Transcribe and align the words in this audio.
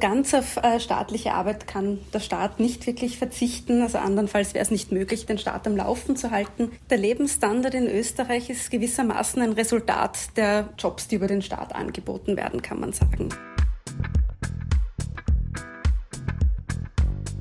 Ganz 0.00 0.32
auf 0.32 0.58
äh, 0.58 0.78
staatliche 0.78 1.32
Arbeit 1.32 1.66
kann 1.66 1.98
der 2.14 2.20
Staat 2.20 2.60
nicht 2.60 2.86
wirklich 2.86 3.18
verzichten. 3.18 3.82
Also 3.82 3.98
andernfalls 3.98 4.54
wäre 4.54 4.62
es 4.62 4.70
nicht 4.70 4.92
möglich, 4.92 5.26
den 5.26 5.38
Staat 5.38 5.66
am 5.66 5.76
Laufen 5.76 6.14
zu 6.14 6.30
halten. 6.30 6.70
Der 6.88 6.98
Lebensstandard 6.98 7.74
in 7.74 7.88
Österreich 7.88 8.48
ist 8.48 8.70
gewissermaßen 8.70 9.42
ein 9.42 9.54
Resultat 9.54 10.36
der 10.36 10.68
Jobs, 10.78 11.08
die 11.08 11.16
über 11.16 11.26
den 11.26 11.42
Staat 11.42 11.74
angeboten 11.74 12.36
werden, 12.36 12.62
kann 12.62 12.78
man 12.78 12.92
sagen. 12.92 13.30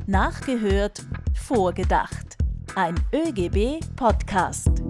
Nachgehört, 0.08 1.06
vorgedacht. 1.36 2.38
Ein 2.74 2.96
ÖGB-Podcast. 3.14 4.87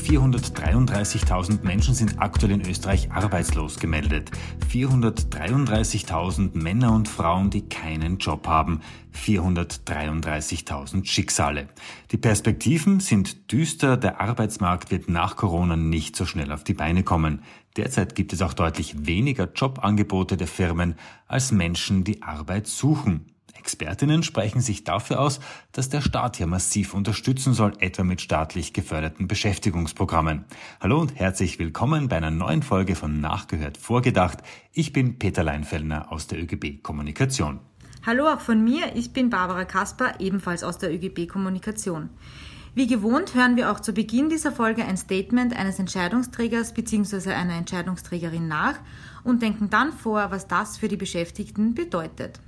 433.000 0.00 1.62
Menschen 1.62 1.94
sind 1.94 2.20
aktuell 2.20 2.52
in 2.52 2.66
Österreich 2.66 3.12
arbeitslos 3.12 3.78
gemeldet. 3.78 4.30
433.000 4.72 6.56
Männer 6.56 6.92
und 6.92 7.08
Frauen, 7.08 7.50
die 7.50 7.68
keinen 7.68 8.18
Job 8.18 8.46
haben. 8.46 8.80
433.000 9.14 11.04
Schicksale. 11.04 11.68
Die 12.10 12.16
Perspektiven 12.16 13.00
sind 13.00 13.52
düster. 13.52 13.96
Der 13.96 14.20
Arbeitsmarkt 14.20 14.90
wird 14.90 15.08
nach 15.08 15.36
Corona 15.36 15.76
nicht 15.76 16.16
so 16.16 16.26
schnell 16.26 16.50
auf 16.50 16.64
die 16.64 16.74
Beine 16.74 17.02
kommen. 17.02 17.42
Derzeit 17.76 18.14
gibt 18.14 18.32
es 18.32 18.42
auch 18.42 18.54
deutlich 18.54 19.06
weniger 19.06 19.48
Jobangebote 19.52 20.36
der 20.36 20.48
Firmen 20.48 20.96
als 21.28 21.52
Menschen, 21.52 22.04
die 22.04 22.22
Arbeit 22.22 22.66
suchen. 22.66 23.26
Expertinnen 23.60 24.22
sprechen 24.22 24.62
sich 24.62 24.84
dafür 24.84 25.20
aus, 25.20 25.38
dass 25.72 25.90
der 25.90 26.00
Staat 26.00 26.38
hier 26.38 26.46
massiv 26.46 26.94
unterstützen 26.94 27.52
soll, 27.52 27.74
etwa 27.78 28.04
mit 28.04 28.22
staatlich 28.22 28.72
geförderten 28.72 29.28
Beschäftigungsprogrammen. 29.28 30.46
Hallo 30.80 30.98
und 30.98 31.14
herzlich 31.14 31.58
willkommen 31.58 32.08
bei 32.08 32.16
einer 32.16 32.30
neuen 32.30 32.62
Folge 32.62 32.94
von 32.94 33.20
Nachgehört 33.20 33.76
Vorgedacht. 33.76 34.38
Ich 34.72 34.94
bin 34.94 35.18
Peter 35.18 35.44
Leinfellner 35.44 36.10
aus 36.10 36.26
der 36.26 36.42
ÖGB 36.42 36.82
Kommunikation. 36.82 37.60
Hallo 38.06 38.28
auch 38.28 38.40
von 38.40 38.64
mir, 38.64 38.96
ich 38.96 39.12
bin 39.12 39.28
Barbara 39.28 39.66
Kasper, 39.66 40.14
ebenfalls 40.20 40.64
aus 40.64 40.78
der 40.78 40.90
ÖGB 40.90 41.28
Kommunikation. 41.28 42.08
Wie 42.72 42.86
gewohnt 42.86 43.34
hören 43.34 43.56
wir 43.56 43.72
auch 43.72 43.80
zu 43.80 43.92
Beginn 43.92 44.30
dieser 44.30 44.52
Folge 44.52 44.84
ein 44.84 44.96
Statement 44.96 45.54
eines 45.54 45.78
Entscheidungsträgers 45.78 46.72
bzw. 46.72 47.32
einer 47.32 47.56
Entscheidungsträgerin 47.56 48.48
nach 48.48 48.76
und 49.24 49.42
denken 49.42 49.70
dann 49.70 49.92
vor, 49.92 50.30
was 50.30 50.46
das 50.46 50.78
für 50.78 50.88
die 50.88 50.96
Beschäftigten 50.96 51.74
bedeutet. 51.74 52.40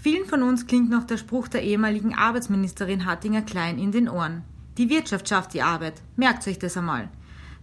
Vielen 0.00 0.26
von 0.26 0.44
uns 0.44 0.68
klingt 0.68 0.90
noch 0.90 1.04
der 1.04 1.16
Spruch 1.16 1.48
der 1.48 1.64
ehemaligen 1.64 2.14
Arbeitsministerin 2.14 3.04
Hattinger 3.04 3.42
Klein 3.42 3.80
in 3.80 3.90
den 3.90 4.08
Ohren. 4.08 4.42
Die 4.76 4.90
Wirtschaft 4.90 5.28
schafft 5.28 5.54
die 5.54 5.62
Arbeit. 5.62 5.94
Merkt 6.14 6.46
euch 6.46 6.60
das 6.60 6.76
einmal. 6.76 7.08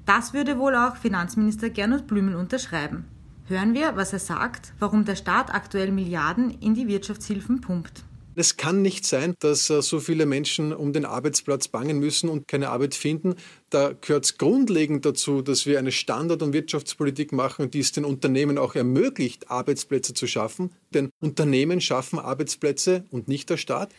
Das 0.05 0.33
würde 0.33 0.59
wohl 0.59 0.75
auch 0.75 0.97
Finanzminister 0.97 1.69
Gernot 1.69 2.07
Blümel 2.07 2.35
unterschreiben. 2.35 3.05
Hören 3.47 3.73
wir, 3.73 3.95
was 3.95 4.11
er 4.11 4.19
sagt, 4.19 4.73
warum 4.79 5.05
der 5.05 5.15
Staat 5.15 5.53
aktuell 5.53 5.93
Milliarden 5.93 6.51
in 6.59 6.73
die 6.73 6.89
Wirtschaftshilfen 6.89 7.61
pumpt. 7.61 8.03
Es 8.35 8.57
kann 8.57 8.81
nicht 8.81 9.05
sein, 9.05 9.35
dass 9.39 9.69
äh, 9.69 9.81
so 9.81 9.99
viele 9.99 10.25
Menschen 10.25 10.73
um 10.73 10.91
den 10.91 11.05
Arbeitsplatz 11.05 11.69
bangen 11.69 11.99
müssen 11.99 12.29
und 12.29 12.47
keine 12.47 12.69
Arbeit 12.69 12.93
finden. 12.93 13.35
Da 13.69 13.93
gehört 13.93 14.25
es 14.25 14.37
grundlegend 14.37 15.05
dazu, 15.05 15.41
dass 15.41 15.65
wir 15.65 15.79
eine 15.79 15.91
Standard- 15.91 16.43
und 16.43 16.53
Wirtschaftspolitik 16.53 17.31
machen, 17.31 17.71
die 17.71 17.79
es 17.79 17.93
den 17.93 18.03
Unternehmen 18.03 18.57
auch 18.57 18.75
ermöglicht, 18.75 19.49
Arbeitsplätze 19.49 20.13
zu 20.13 20.27
schaffen. 20.27 20.71
Denn 20.93 21.09
Unternehmen 21.21 21.79
schaffen 21.79 22.19
Arbeitsplätze 22.19 23.05
und 23.09 23.27
nicht 23.27 23.49
der 23.49 23.57
Staat. 23.57 23.89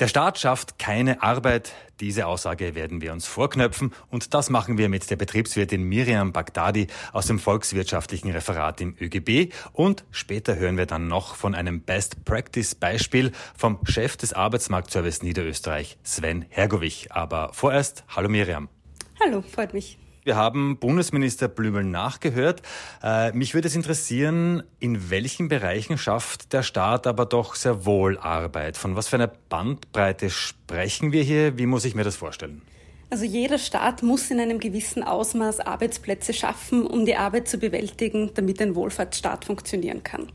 Der 0.00 0.08
Staat 0.08 0.38
schafft 0.38 0.78
keine 0.78 1.22
Arbeit. 1.22 1.74
Diese 2.00 2.26
Aussage 2.26 2.74
werden 2.74 3.02
wir 3.02 3.12
uns 3.12 3.26
vorknöpfen 3.26 3.92
und 4.08 4.32
das 4.32 4.48
machen 4.48 4.78
wir 4.78 4.88
mit 4.88 5.10
der 5.10 5.16
Betriebswirtin 5.16 5.82
Miriam 5.82 6.32
Bagdadi 6.32 6.86
aus 7.12 7.26
dem 7.26 7.38
Volkswirtschaftlichen 7.38 8.30
Referat 8.30 8.80
im 8.80 8.96
ÖGB 8.98 9.52
und 9.74 10.04
später 10.10 10.56
hören 10.56 10.78
wir 10.78 10.86
dann 10.86 11.06
noch 11.06 11.34
von 11.34 11.54
einem 11.54 11.82
Best 11.82 12.24
Practice 12.24 12.74
Beispiel 12.74 13.32
vom 13.54 13.78
Chef 13.84 14.16
des 14.16 14.32
Arbeitsmarktservice 14.32 15.22
Niederösterreich, 15.22 15.98
Sven 16.02 16.46
Hergovich. 16.48 17.12
Aber 17.12 17.50
vorerst, 17.52 18.04
hallo 18.08 18.30
Miriam. 18.30 18.70
Hallo, 19.22 19.42
freut 19.42 19.74
mich. 19.74 19.98
Wir 20.30 20.36
haben 20.36 20.76
Bundesminister 20.76 21.48
Blümel 21.48 21.82
nachgehört. 21.82 22.62
Äh, 23.02 23.32
mich 23.32 23.52
würde 23.52 23.66
es 23.66 23.74
interessieren, 23.74 24.62
in 24.78 25.10
welchen 25.10 25.48
Bereichen 25.48 25.98
schafft 25.98 26.52
der 26.52 26.62
Staat 26.62 27.08
aber 27.08 27.26
doch 27.26 27.56
sehr 27.56 27.84
wohl 27.84 28.16
Arbeit? 28.16 28.76
Von 28.76 28.94
was 28.94 29.08
für 29.08 29.16
einer 29.16 29.26
Bandbreite 29.26 30.30
sprechen 30.30 31.10
wir 31.10 31.24
hier? 31.24 31.58
Wie 31.58 31.66
muss 31.66 31.84
ich 31.84 31.96
mir 31.96 32.04
das 32.04 32.14
vorstellen? 32.14 32.62
Also 33.10 33.24
jeder 33.24 33.58
Staat 33.58 34.04
muss 34.04 34.30
in 34.30 34.38
einem 34.38 34.60
gewissen 34.60 35.02
Ausmaß 35.02 35.58
Arbeitsplätze 35.58 36.32
schaffen, 36.32 36.86
um 36.86 37.04
die 37.04 37.16
Arbeit 37.16 37.48
zu 37.48 37.58
bewältigen, 37.58 38.30
damit 38.32 38.62
ein 38.62 38.76
Wohlfahrtsstaat 38.76 39.44
funktionieren 39.44 40.04
kann. 40.04 40.28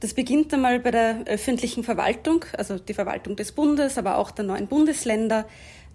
Das 0.00 0.14
beginnt 0.14 0.54
einmal 0.54 0.80
bei 0.80 0.92
der 0.92 1.24
öffentlichen 1.26 1.84
Verwaltung, 1.84 2.46
also 2.56 2.78
die 2.78 2.94
Verwaltung 2.94 3.36
des 3.36 3.52
Bundes, 3.52 3.98
aber 3.98 4.16
auch 4.16 4.30
der 4.30 4.46
neuen 4.46 4.66
Bundesländer. 4.66 5.46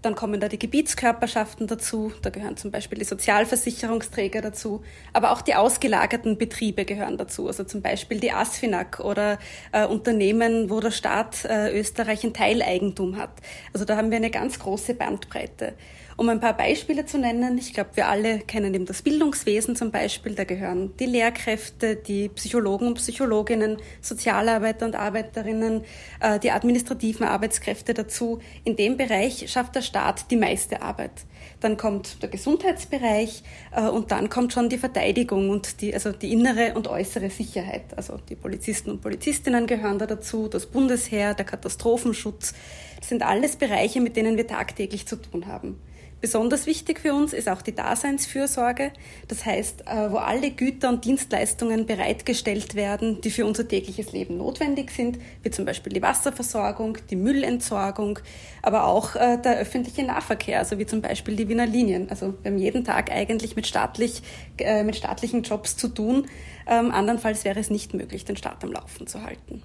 Dann 0.05 0.13
kommen 0.13 0.39
da 0.39 0.47
die 0.49 0.59
Gebietskörperschaften 0.59 1.65
dazu, 1.65 2.13
da 2.21 2.29
gehören 2.29 2.57
zum 2.57 2.69
Beispiel 2.69 2.99
die 2.99 3.05
Sozialversicherungsträger 3.05 4.39
dazu, 4.39 4.83
aber 5.13 5.31
auch 5.31 5.41
die 5.41 5.55
ausgelagerten 5.55 6.37
Betriebe 6.37 6.85
gehören 6.85 7.17
dazu, 7.17 7.47
also 7.47 7.63
zum 7.63 7.81
Beispiel 7.81 8.19
die 8.19 8.31
ASFINAG 8.31 8.99
oder 8.99 9.39
äh, 9.71 9.87
Unternehmen, 9.87 10.69
wo 10.69 10.79
der 10.79 10.91
Staat 10.91 11.43
äh, 11.45 11.75
Österreich 11.75 12.23
ein 12.23 12.35
Teileigentum 12.35 13.17
hat. 13.17 13.31
Also 13.73 13.83
da 13.83 13.97
haben 13.97 14.11
wir 14.11 14.17
eine 14.17 14.29
ganz 14.29 14.59
große 14.59 14.93
Bandbreite. 14.93 15.73
Um 16.17 16.29
ein 16.29 16.39
paar 16.39 16.55
Beispiele 16.55 17.05
zu 17.05 17.17
nennen, 17.17 17.57
ich 17.57 17.73
glaube, 17.73 17.89
wir 17.95 18.07
alle 18.07 18.39
kennen 18.39 18.73
eben 18.73 18.85
das 18.85 19.01
Bildungswesen 19.01 19.75
zum 19.75 19.91
Beispiel, 19.91 20.33
da 20.33 20.45
gehören 20.45 20.95
die 20.97 21.07
Lehrkräfte, 21.07 21.97
die 21.97 22.29
Psychologen 22.29 22.87
und 22.87 22.93
Psychologinnen, 22.93 23.77
Sozialarbeiter 23.99 24.85
und 24.85 24.95
Arbeiterinnen, 24.95 25.83
äh, 26.21 26.39
die 26.39 26.51
administrativen 26.51 27.27
Arbeitskräfte 27.27 27.93
dazu. 27.93 28.39
In 28.63 28.77
dem 28.77 28.95
Bereich 28.95 29.51
schafft 29.51 29.75
der 29.75 29.81
Staat 29.95 30.29
die 30.29 30.35
meiste 30.35 30.81
Arbeit. 30.81 31.23
Dann 31.61 31.77
kommt 31.77 32.21
der 32.21 32.27
Gesundheitsbereich 32.27 33.43
äh, 33.73 33.87
und 33.87 34.11
dann 34.11 34.27
kommt 34.27 34.51
schon 34.51 34.67
die 34.67 34.77
Verteidigung 34.77 35.49
und 35.49 35.79
die, 35.79 35.93
also 35.93 36.11
die 36.11 36.33
innere 36.33 36.73
und 36.73 36.89
äußere 36.89 37.29
Sicherheit. 37.29 37.95
Also 37.95 38.17
die 38.27 38.35
Polizisten 38.35 38.91
und 38.91 39.01
Polizistinnen 39.01 39.67
gehören 39.67 39.97
da 39.97 40.05
dazu, 40.05 40.49
das 40.49 40.65
Bundesheer, 40.65 41.33
der 41.33 41.45
Katastrophenschutz. 41.45 42.53
Das 42.99 43.07
sind 43.07 43.23
alles 43.23 43.55
Bereiche, 43.55 44.01
mit 44.01 44.17
denen 44.17 44.35
wir 44.35 44.47
tagtäglich 44.47 45.07
zu 45.07 45.15
tun 45.15 45.47
haben. 45.47 45.79
Besonders 46.25 46.65
wichtig 46.65 47.01
für 47.01 47.13
uns 47.13 47.33
ist 47.33 47.47
auch 47.47 47.61
die 47.61 47.75
Daseinsfürsorge. 47.75 48.93
Das 49.27 49.45
heißt, 49.45 49.81
äh, 49.81 50.11
wo 50.11 50.17
alle 50.17 50.49
Güter 50.49 50.89
und 50.89 51.05
Dienstleistungen 51.05 51.85
bereitgestellt 51.85 52.73
werden, 52.73 53.21
die 53.21 53.29
für 53.29 53.45
unser 53.45 53.67
tägliches 53.67 54.11
Leben 54.11 54.37
notwendig 54.37 54.89
sind, 54.89 55.19
wie 55.43 55.51
zum 55.51 55.65
Beispiel 55.65 55.93
die 55.93 56.01
Wasserversorgung, 56.01 56.97
die 57.11 57.15
Müllentsorgung, 57.15 58.17
aber 58.63 58.85
auch 58.87 59.15
äh, 59.15 59.37
der 59.39 59.59
öffentliche 59.59 60.01
Nahverkehr, 60.01 60.57
also 60.57 60.79
wie 60.79 60.87
zum 60.87 60.99
Beispiel 60.99 61.35
die 61.35 61.47
Wiener 61.47 61.67
Linien. 61.67 62.09
Also 62.09 62.33
wir 62.41 62.49
haben 62.49 62.57
jeden 62.57 62.83
Tag 62.83 63.11
eigentlich 63.11 63.55
mit, 63.55 63.67
staatlich, 63.67 64.23
äh, 64.57 64.81
mit 64.81 64.95
staatlichen 64.95 65.43
Jobs 65.43 65.77
zu 65.77 65.89
tun. 65.89 66.25
Ähm, 66.65 66.89
andernfalls 66.89 67.45
wäre 67.45 67.59
es 67.59 67.69
nicht 67.69 67.93
möglich, 67.93 68.25
den 68.25 68.35
Staat 68.35 68.63
am 68.63 68.71
Laufen 68.71 69.05
zu 69.05 69.21
halten. 69.21 69.61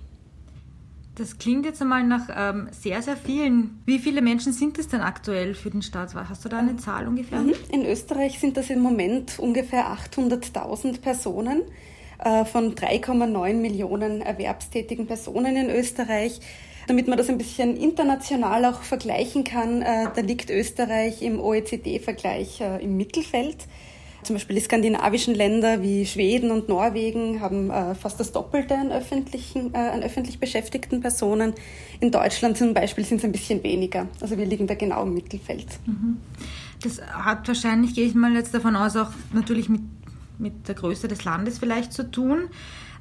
Das 1.21 1.37
klingt 1.37 1.67
jetzt 1.67 1.83
einmal 1.83 2.03
nach 2.03 2.31
ähm, 2.35 2.69
sehr, 2.71 3.03
sehr 3.03 3.15
vielen. 3.15 3.83
Wie 3.85 3.99
viele 3.99 4.23
Menschen 4.23 4.55
sind 4.55 4.79
es 4.79 4.89
denn 4.89 5.03
aktuell 5.03 5.55
für 5.55 5.69
den 5.69 5.83
Staat? 5.83 6.15
Hast 6.15 6.47
du 6.47 6.49
da 6.49 6.61
eine 6.61 6.79
Zahl 6.79 7.07
ungefähr? 7.07 7.41
Mhm. 7.41 7.53
In 7.71 7.85
Österreich 7.85 8.39
sind 8.39 8.57
das 8.57 8.71
im 8.71 8.81
Moment 8.81 9.39
ungefähr 9.39 9.89
800.000 9.89 11.03
Personen 11.03 11.61
äh, 12.25 12.47
von 12.47 12.75
3,9 12.75 13.53
Millionen 13.53 14.23
erwerbstätigen 14.23 15.07
Personen 15.07 15.57
in 15.57 15.69
Österreich. 15.69 16.41
Damit 16.89 17.07
man 17.07 17.19
das 17.19 17.29
ein 17.29 17.37
bisschen 17.37 17.77
international 17.77 18.65
auch 18.65 18.81
vergleichen 18.81 19.45
kann, 19.45 19.83
äh, 19.83 20.09
da 20.17 20.23
liegt 20.23 20.49
Österreich 20.49 21.21
im 21.21 21.39
OECD-Vergleich 21.39 22.63
äh, 22.63 22.83
im 22.83 22.97
Mittelfeld. 22.97 23.67
Zum 24.23 24.37
Beispiel 24.37 24.57
die 24.57 24.63
skandinavischen 24.63 25.35
Länder 25.35 25.83
wie 25.83 26.05
Schweden 26.05 26.51
und 26.51 26.69
Norwegen 26.69 27.41
haben 27.41 27.71
äh, 27.71 27.95
fast 27.95 28.21
das 28.21 28.33
Doppelte 28.33 28.77
an, 28.77 28.93
öffentlichen, 28.93 29.75
äh, 29.75 29.79
an 29.79 30.03
öffentlich 30.03 30.39
beschäftigten 30.39 31.01
Personen. 31.01 31.55
In 32.01 32.11
Deutschland 32.11 32.59
zum 32.59 32.75
Beispiel 32.75 33.05
sind 33.05 33.19
es 33.19 33.25
ein 33.25 33.33
bisschen 33.33 33.63
weniger. 33.63 34.09
Also 34.21 34.37
wir 34.37 34.45
liegen 34.45 34.67
da 34.67 34.75
genau 34.75 35.05
im 35.05 35.15
Mittelfeld. 35.15 35.67
Mhm. 35.87 36.19
Das 36.83 37.01
hat 37.01 37.49
wahrscheinlich, 37.49 37.95
gehe 37.95 38.07
ich 38.07 38.15
mal 38.15 38.35
jetzt 38.35 38.55
davon 38.55 38.77
aus, 38.77 38.97
auch 38.97 39.11
natürlich 39.33 39.69
mit, 39.69 39.83
mit 40.39 40.69
der 40.69 40.75
Größe 40.75 41.09
des 41.09 41.25
Landes 41.25 41.59
vielleicht 41.59 41.93
zu 41.93 42.11
tun. 42.11 42.49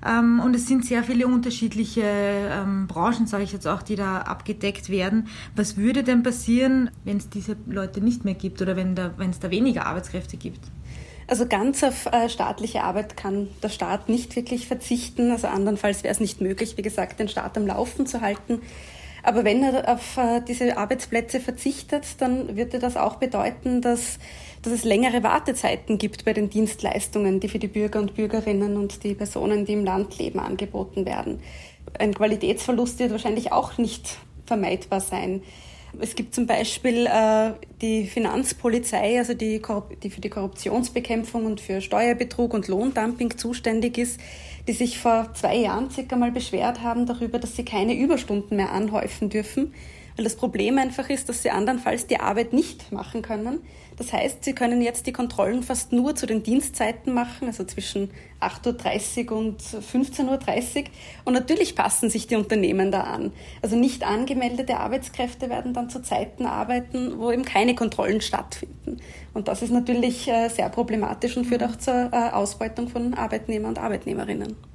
Ähm, 0.05 0.39
und 0.39 0.55
es 0.55 0.67
sind 0.67 0.85
sehr 0.85 1.03
viele 1.03 1.27
unterschiedliche 1.27 2.03
ähm, 2.03 2.87
Branchen, 2.87 3.27
sage 3.27 3.43
ich 3.43 3.51
jetzt 3.51 3.67
auch, 3.67 3.81
die 3.81 3.95
da 3.95 4.19
abgedeckt 4.19 4.89
werden. 4.89 5.27
Was 5.55 5.75
würde 5.75 6.03
denn 6.03 6.23
passieren, 6.23 6.89
wenn 7.03 7.17
es 7.17 7.29
diese 7.29 7.57
Leute 7.67 7.99
nicht 7.99 8.23
mehr 8.23 8.35
gibt 8.35 8.61
oder 8.61 8.77
wenn 8.77 8.95
es 9.29 9.39
da 9.39 9.51
weniger 9.51 9.85
Arbeitskräfte 9.85 10.37
gibt? 10.37 10.61
Also 11.29 11.45
ganz 11.45 11.83
auf 11.83 12.07
äh, 12.07 12.27
staatliche 12.27 12.83
Arbeit 12.83 13.15
kann 13.15 13.49
der 13.61 13.69
Staat 13.69 14.09
nicht 14.09 14.35
wirklich 14.35 14.67
verzichten. 14.67 15.31
Also 15.31 15.47
andernfalls 15.47 16.03
wäre 16.03 16.11
es 16.11 16.19
nicht 16.19 16.41
möglich, 16.41 16.75
wie 16.77 16.81
gesagt, 16.81 17.19
den 17.19 17.29
Staat 17.29 17.55
am 17.55 17.67
Laufen 17.67 18.07
zu 18.07 18.21
halten. 18.21 18.61
Aber 19.21 19.43
wenn 19.43 19.61
er 19.61 19.93
auf 19.93 20.17
äh, 20.17 20.41
diese 20.41 20.77
Arbeitsplätze 20.77 21.39
verzichtet, 21.39 22.05
dann 22.19 22.57
würde 22.57 22.79
das 22.79 22.97
auch 22.97 23.17
bedeuten, 23.17 23.81
dass 23.81 24.17
dass 24.61 24.73
es 24.73 24.83
längere 24.83 25.23
Wartezeiten 25.23 25.97
gibt 25.97 26.25
bei 26.25 26.33
den 26.33 26.49
Dienstleistungen, 26.49 27.39
die 27.39 27.47
für 27.47 27.59
die 27.59 27.67
Bürger 27.67 27.99
und 27.99 28.15
Bürgerinnen 28.15 28.77
und 28.77 29.03
die 29.03 29.15
Personen, 29.15 29.65
die 29.65 29.73
im 29.73 29.85
Land 29.85 30.17
leben, 30.17 30.39
angeboten 30.39 31.05
werden. 31.05 31.39
Ein 31.97 32.13
Qualitätsverlust 32.13 32.99
wird 32.99 33.11
wahrscheinlich 33.11 33.51
auch 33.51 33.77
nicht 33.77 34.17
vermeidbar 34.45 34.99
sein. 34.99 35.43
Es 35.99 36.15
gibt 36.15 36.35
zum 36.35 36.45
Beispiel 36.45 37.07
äh, 37.07 37.53
die 37.81 38.05
Finanzpolizei, 38.05 39.17
also 39.17 39.33
die, 39.33 39.61
die 40.03 40.09
für 40.09 40.21
die 40.21 40.29
Korruptionsbekämpfung 40.29 41.45
und 41.45 41.61
für 41.61 41.81
Steuerbetrug 41.81 42.53
und 42.53 42.67
Lohndumping 42.67 43.37
zuständig 43.37 43.97
ist, 43.97 44.19
die 44.67 44.73
sich 44.73 44.99
vor 44.99 45.33
zwei 45.33 45.55
Jahren 45.57 45.89
circa 45.89 46.15
mal 46.15 46.31
beschwert 46.31 46.83
haben 46.83 47.05
darüber, 47.05 47.39
dass 47.39 47.55
sie 47.55 47.65
keine 47.65 47.95
Überstunden 47.95 48.55
mehr 48.55 48.71
anhäufen 48.71 49.29
dürfen, 49.29 49.73
weil 50.19 50.25
das 50.25 50.35
Problem 50.35 50.77
einfach 50.77 51.09
ist, 51.09 51.29
dass 51.29 51.43
sie 51.43 51.49
andernfalls 51.49 52.05
die 52.05 52.19
Arbeit 52.19 52.51
nicht 52.51 52.91
machen 52.91 53.21
können. 53.21 53.61
Das 53.95 54.11
heißt, 54.11 54.43
sie 54.43 54.51
können 54.51 54.81
jetzt 54.81 55.07
die 55.07 55.13
Kontrollen 55.13 55.63
fast 55.63 55.93
nur 55.93 56.13
zu 56.13 56.25
den 56.25 56.43
Dienstzeiten 56.43 57.13
machen, 57.13 57.47
also 57.47 57.63
zwischen 57.63 58.09
8.30 58.41 59.31
Uhr 59.31 59.37
und 59.37 59.61
15.30 59.61 60.25
Uhr. 60.77 60.83
Und 61.23 61.33
natürlich 61.35 61.73
passen 61.73 62.09
sich 62.09 62.27
die 62.27 62.35
Unternehmen 62.35 62.91
da 62.91 63.03
an. 63.03 63.31
Also 63.61 63.77
nicht 63.77 64.03
angemeldete 64.03 64.75
Arbeitskräfte 64.75 65.49
werden 65.49 65.73
dann 65.73 65.89
zu 65.89 66.01
Zeiten 66.01 66.45
arbeiten, 66.45 67.17
wo 67.17 67.31
eben 67.31 67.45
keine 67.45 67.73
Kontrollen 67.73 68.19
stattfinden. 68.19 68.97
Und 69.33 69.47
das 69.47 69.61
ist 69.61 69.71
natürlich 69.71 70.27
äh, 70.27 70.49
sehr 70.49 70.67
problematisch 70.67 71.37
und 71.37 71.45
führt 71.45 71.63
auch 71.63 71.77
zur 71.77 72.09
äh, 72.11 72.31
Ausbeutung 72.31 72.89
von 72.89 73.13
Arbeitnehmern 73.13 73.69
und 73.69 73.79
Arbeitnehmerinnen. 73.79 74.68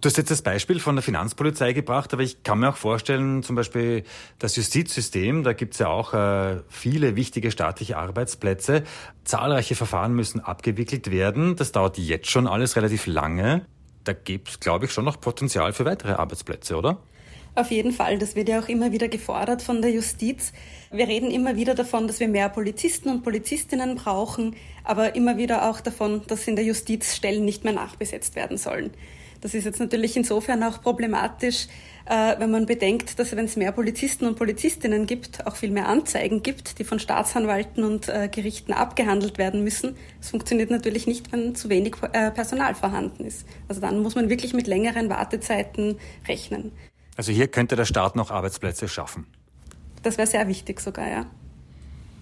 Du 0.00 0.06
hast 0.06 0.16
jetzt 0.16 0.30
das 0.30 0.40
Beispiel 0.40 0.80
von 0.80 0.96
der 0.96 1.02
Finanzpolizei 1.02 1.74
gebracht, 1.74 2.14
aber 2.14 2.22
ich 2.22 2.42
kann 2.42 2.60
mir 2.60 2.70
auch 2.70 2.76
vorstellen, 2.76 3.42
zum 3.42 3.54
Beispiel 3.54 4.04
das 4.38 4.56
Justizsystem, 4.56 5.42
da 5.42 5.52
gibt 5.52 5.74
es 5.74 5.80
ja 5.80 5.88
auch 5.88 6.14
äh, 6.14 6.62
viele 6.70 7.16
wichtige 7.16 7.50
staatliche 7.50 7.98
Arbeitsplätze. 7.98 8.84
Zahlreiche 9.24 9.74
Verfahren 9.74 10.14
müssen 10.14 10.40
abgewickelt 10.40 11.10
werden. 11.10 11.54
Das 11.54 11.72
dauert 11.72 11.98
jetzt 11.98 12.30
schon 12.30 12.46
alles 12.46 12.76
relativ 12.76 13.06
lange. 13.06 13.66
Da 14.04 14.14
gibt 14.14 14.48
es, 14.48 14.60
glaube 14.60 14.86
ich, 14.86 14.92
schon 14.92 15.04
noch 15.04 15.20
Potenzial 15.20 15.74
für 15.74 15.84
weitere 15.84 16.12
Arbeitsplätze, 16.12 16.76
oder? 16.76 16.96
Auf 17.54 17.70
jeden 17.70 17.92
Fall. 17.92 18.18
Das 18.18 18.36
wird 18.36 18.48
ja 18.48 18.60
auch 18.60 18.68
immer 18.68 18.92
wieder 18.92 19.08
gefordert 19.08 19.60
von 19.60 19.82
der 19.82 19.90
Justiz. 19.90 20.54
Wir 20.90 21.08
reden 21.08 21.30
immer 21.30 21.56
wieder 21.56 21.74
davon, 21.74 22.06
dass 22.06 22.20
wir 22.20 22.28
mehr 22.28 22.48
Polizisten 22.48 23.10
und 23.10 23.22
Polizistinnen 23.22 23.96
brauchen, 23.96 24.56
aber 24.82 25.14
immer 25.14 25.36
wieder 25.36 25.68
auch 25.68 25.82
davon, 25.82 26.22
dass 26.26 26.48
in 26.48 26.56
der 26.56 26.64
Justiz 26.64 27.14
Stellen 27.14 27.44
nicht 27.44 27.64
mehr 27.64 27.74
nachbesetzt 27.74 28.34
werden 28.34 28.56
sollen. 28.56 28.92
Das 29.40 29.54
ist 29.54 29.64
jetzt 29.64 29.80
natürlich 29.80 30.16
insofern 30.16 30.62
auch 30.62 30.82
problematisch, 30.82 31.66
äh, 32.04 32.38
wenn 32.38 32.50
man 32.50 32.66
bedenkt, 32.66 33.18
dass 33.18 33.34
wenn 33.34 33.46
es 33.46 33.56
mehr 33.56 33.72
Polizisten 33.72 34.26
und 34.26 34.36
Polizistinnen 34.36 35.06
gibt, 35.06 35.46
auch 35.46 35.56
viel 35.56 35.70
mehr 35.70 35.88
Anzeigen 35.88 36.42
gibt, 36.42 36.78
die 36.78 36.84
von 36.84 36.98
Staatsanwalten 36.98 37.84
und 37.84 38.08
äh, 38.08 38.28
Gerichten 38.28 38.72
abgehandelt 38.72 39.38
werden 39.38 39.64
müssen. 39.64 39.96
Das 40.18 40.30
funktioniert 40.30 40.70
natürlich 40.70 41.06
nicht, 41.06 41.32
wenn 41.32 41.54
zu 41.54 41.70
wenig 41.70 41.96
äh, 42.12 42.30
Personal 42.30 42.74
vorhanden 42.74 43.24
ist. 43.24 43.46
Also 43.68 43.80
dann 43.80 44.00
muss 44.02 44.14
man 44.14 44.28
wirklich 44.28 44.52
mit 44.52 44.66
längeren 44.66 45.08
Wartezeiten 45.08 45.98
rechnen. 46.28 46.72
Also 47.16 47.32
hier 47.32 47.48
könnte 47.48 47.76
der 47.76 47.86
Staat 47.86 48.16
noch 48.16 48.30
Arbeitsplätze 48.30 48.88
schaffen. 48.88 49.26
Das 50.02 50.18
wäre 50.18 50.26
sehr 50.26 50.48
wichtig 50.48 50.80
sogar, 50.80 51.08
ja. 51.08 51.26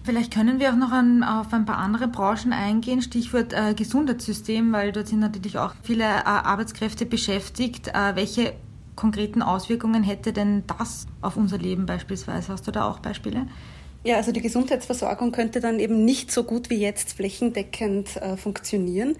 Vielleicht 0.03 0.33
können 0.33 0.59
wir 0.59 0.71
auch 0.71 0.77
noch 0.77 0.91
an, 0.91 1.23
auf 1.23 1.53
ein 1.53 1.65
paar 1.65 1.77
andere 1.77 2.07
Branchen 2.07 2.53
eingehen, 2.53 3.01
Stichwort 3.01 3.53
äh, 3.53 3.73
Gesundheitssystem, 3.73 4.71
weil 4.71 4.91
dort 4.91 5.07
sind 5.07 5.19
natürlich 5.19 5.57
auch 5.57 5.75
viele 5.83 6.03
äh, 6.03 6.23
Arbeitskräfte 6.23 7.05
beschäftigt. 7.05 7.89
Äh, 7.89 8.15
welche 8.15 8.53
konkreten 8.95 9.41
Auswirkungen 9.41 10.03
hätte 10.03 10.33
denn 10.33 10.63
das 10.67 11.05
auf 11.21 11.37
unser 11.37 11.57
Leben 11.57 11.85
beispielsweise? 11.85 12.53
Hast 12.53 12.67
du 12.67 12.71
da 12.71 12.89
auch 12.89 12.99
Beispiele? 12.99 13.47
Ja, 14.03 14.15
also 14.15 14.31
die 14.31 14.41
Gesundheitsversorgung 14.41 15.31
könnte 15.31 15.59
dann 15.59 15.79
eben 15.79 16.05
nicht 16.05 16.31
so 16.31 16.43
gut 16.43 16.69
wie 16.69 16.77
jetzt 16.77 17.13
flächendeckend 17.13 18.15
äh, 18.17 18.37
funktionieren. 18.37 19.15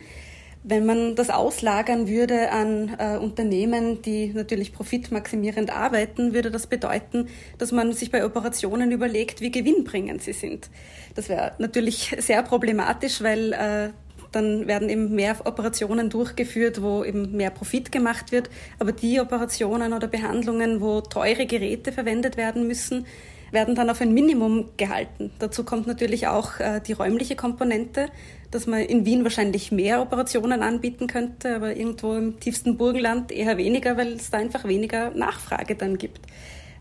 Wenn 0.63 0.85
man 0.85 1.15
das 1.15 1.29
auslagern 1.29 2.09
würde 2.09 2.51
an 2.51 2.93
äh, 2.99 3.17
Unternehmen, 3.17 4.01
die 4.01 4.33
natürlich 4.33 4.73
profitmaximierend 4.73 5.73
arbeiten, 5.73 6.33
würde 6.33 6.51
das 6.51 6.67
bedeuten, 6.67 7.29
dass 7.57 7.71
man 7.71 7.93
sich 7.93 8.11
bei 8.11 8.25
Operationen 8.25 8.91
überlegt, 8.91 9.39
wie 9.39 9.51
gewinnbringend 9.51 10.21
sie 10.21 10.33
sind. 10.33 10.69
Das 11.15 11.29
wäre 11.29 11.53
natürlich 11.59 12.13
sehr 12.19 12.43
problematisch, 12.43 13.21
weil 13.21 13.53
äh, 13.53 13.89
dann 14.33 14.67
werden 14.67 14.89
eben 14.89 15.15
mehr 15.15 15.37
Operationen 15.45 16.09
durchgeführt, 16.09 16.81
wo 16.81 17.03
eben 17.03 17.35
mehr 17.35 17.49
Profit 17.51 17.91
gemacht 17.91 18.31
wird. 18.31 18.49
Aber 18.79 18.91
die 18.91 19.19
Operationen 19.19 19.93
oder 19.93 20.07
Behandlungen, 20.07 20.81
wo 20.81 21.01
teure 21.01 21.45
Geräte 21.45 21.91
verwendet 21.91 22.37
werden 22.37 22.67
müssen, 22.67 23.05
werden 23.51 23.75
dann 23.75 23.89
auf 23.89 24.01
ein 24.01 24.13
Minimum 24.13 24.69
gehalten. 24.77 25.31
Dazu 25.39 25.63
kommt 25.63 25.87
natürlich 25.87 26.27
auch 26.27 26.59
äh, 26.59 26.81
die 26.85 26.93
räumliche 26.93 27.35
Komponente, 27.35 28.09
dass 28.51 28.67
man 28.67 28.81
in 28.81 29.05
Wien 29.05 29.23
wahrscheinlich 29.23 29.71
mehr 29.71 30.01
Operationen 30.01 30.63
anbieten 30.63 31.07
könnte, 31.07 31.55
aber 31.55 31.75
irgendwo 31.75 32.15
im 32.15 32.39
tiefsten 32.39 32.77
Burgenland 32.77 33.31
eher 33.31 33.57
weniger, 33.57 33.97
weil 33.97 34.13
es 34.13 34.29
da 34.29 34.37
einfach 34.37 34.63
weniger 34.65 35.11
Nachfrage 35.11 35.75
dann 35.75 35.97
gibt. 35.97 36.21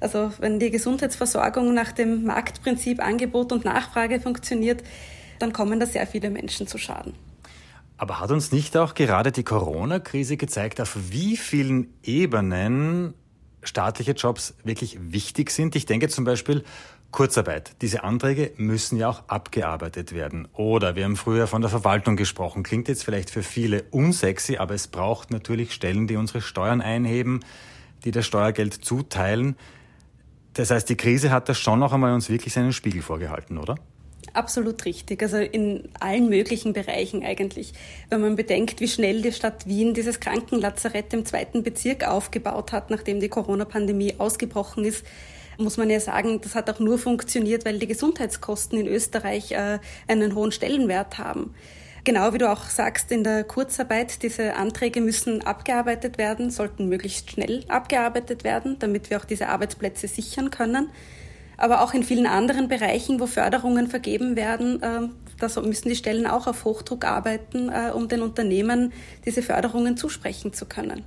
Also 0.01 0.33
wenn 0.39 0.59
die 0.61 0.71
Gesundheitsversorgung 0.71 1.75
nach 1.75 1.93
dem 1.93 2.25
Marktprinzip 2.25 3.01
Angebot 3.01 3.53
und 3.53 3.65
Nachfrage 3.65 4.21
funktioniert, 4.21 4.83
dann 5.39 5.53
kommen 5.53 5.81
da 5.81 5.87
sehr 5.87 6.07
viele 6.07 6.31
Menschen 6.31 6.67
zu 6.67 6.79
Schaden. 6.79 7.15
Aber 7.97 8.21
hat 8.21 8.31
uns 8.31 8.53
nicht 8.53 8.77
auch 8.77 8.95
gerade 8.95 9.33
die 9.33 9.43
Corona-Krise 9.43 10.37
gezeigt, 10.37 10.81
auf 10.81 10.97
wie 11.11 11.37
vielen 11.37 11.93
Ebenen 12.05 13.15
staatliche 13.63 14.13
Jobs 14.13 14.55
wirklich 14.63 14.99
wichtig 15.01 15.51
sind. 15.51 15.75
Ich 15.75 15.85
denke 15.85 16.09
zum 16.09 16.25
Beispiel 16.25 16.63
Kurzarbeit. 17.11 17.73
Diese 17.81 18.05
Anträge 18.05 18.53
müssen 18.57 18.99
ja 18.99 19.09
auch 19.09 19.23
abgearbeitet 19.29 20.15
werden. 20.15 20.47
Oder 20.53 20.95
wir 20.95 21.05
haben 21.05 21.17
früher 21.17 21.47
von 21.47 21.63
der 21.63 21.71
Verwaltung 21.71 22.17
gesprochen. 22.17 22.63
Klingt 22.63 22.87
jetzt 22.89 23.03
vielleicht 23.03 23.31
für 23.31 23.43
viele 23.43 23.85
unsexy, 23.91 24.59
aber 24.59 24.75
es 24.75 24.89
braucht 24.89 25.31
natürlich 25.31 25.73
Stellen, 25.73 26.07
die 26.07 26.17
unsere 26.17 26.43
Steuern 26.43 26.81
einheben, 26.83 27.41
die 28.05 28.11
das 28.11 28.27
Steuergeld 28.27 28.75
zuteilen. 28.75 29.57
Das 30.53 30.71
heißt, 30.71 30.89
die 30.89 30.97
Krise 30.97 31.31
hat 31.31 31.49
das 31.49 31.59
schon 31.59 31.79
noch 31.79 31.93
einmal 31.93 32.13
uns 32.13 32.29
wirklich 32.29 32.53
seinen 32.53 32.73
Spiegel 32.73 33.01
vorgehalten, 33.01 33.59
oder? 33.59 33.77
Absolut 34.35 34.85
richtig. 34.85 35.23
Also 35.23 35.39
in 35.39 35.89
allen 36.01 36.29
möglichen 36.29 36.75
Bereichen 36.75 37.25
eigentlich. 37.25 37.73
Wenn 38.11 38.21
man 38.21 38.37
bedenkt, 38.37 38.81
wie 38.81 38.89
schnell 38.89 39.23
die 39.23 39.33
Stadt 39.33 39.67
Wien 39.67 39.95
dieses 39.95 40.21
Krankenlazarett 40.21 41.15
im 41.15 41.25
zweiten 41.25 41.63
Bezirk 41.63 42.07
aufgebaut 42.07 42.73
hat, 42.73 42.91
nachdem 42.91 43.21
die 43.21 43.29
Corona-Pandemie 43.29 44.17
ausgebrochen 44.19 44.85
ist, 44.85 45.05
muss 45.59 45.77
man 45.77 45.91
ja 45.91 46.01
sagen, 46.01 46.41
das 46.41 46.55
hat 46.55 46.71
auch 46.71 46.79
nur 46.79 46.99
funktioniert, 46.99 47.65
weil 47.67 47.79
die 47.79 47.87
Gesundheitskosten 47.87 48.79
in 48.79 48.87
Österreich 48.87 49.53
äh, 49.53 49.79
einen 50.07 50.35
hohen 50.35 50.53
Stellenwert 50.53 51.19
haben. 51.19 51.55
Genau 52.05 52.33
wie 52.33 52.39
du 52.39 52.51
auch 52.51 52.65
sagst, 52.65 53.13
in 53.13 53.25
der 53.25 53.45
Kurzarbeit, 53.45 54.23
diese 54.23 54.55
Anträge 54.55 55.01
müssen 55.01 55.43
abgearbeitet 55.43 56.17
werden, 56.17 56.51
sollten 56.51 56.89
möglichst 56.89 57.31
schnell 57.31 57.65
abgearbeitet 57.69 58.45
werden, 58.45 58.79
damit 58.79 59.11
wir 59.11 59.19
auch 59.19 59.27
diese 59.27 59.49
Arbeitsplätze 59.49 60.09
sichern 60.09 60.51
können 60.51 60.89
aber 61.59 61.83
auch 61.83 61.93
in 61.93 62.05
vielen 62.05 62.27
anderen 62.27 62.69
Bereichen, 62.69 63.21
wo 63.21 63.27
Förderungen 63.27 63.89
vergeben 63.89 64.37
werden, 64.37 64.83
äh, 64.83 65.09
da 65.39 65.61
müssen 65.61 65.89
die 65.89 65.97
Stellen 65.97 66.27
auch 66.27 66.47
auf 66.47 66.65
Hochdruck 66.65 67.05
arbeiten, 67.05 67.69
äh, 67.69 67.91
um 67.93 68.09
den 68.09 68.23
Unternehmen 68.23 68.93
diese 69.27 69.43
Förderungen 69.43 69.97
zusprechen 69.97 70.53
zu 70.53 70.67
können. 70.67 71.05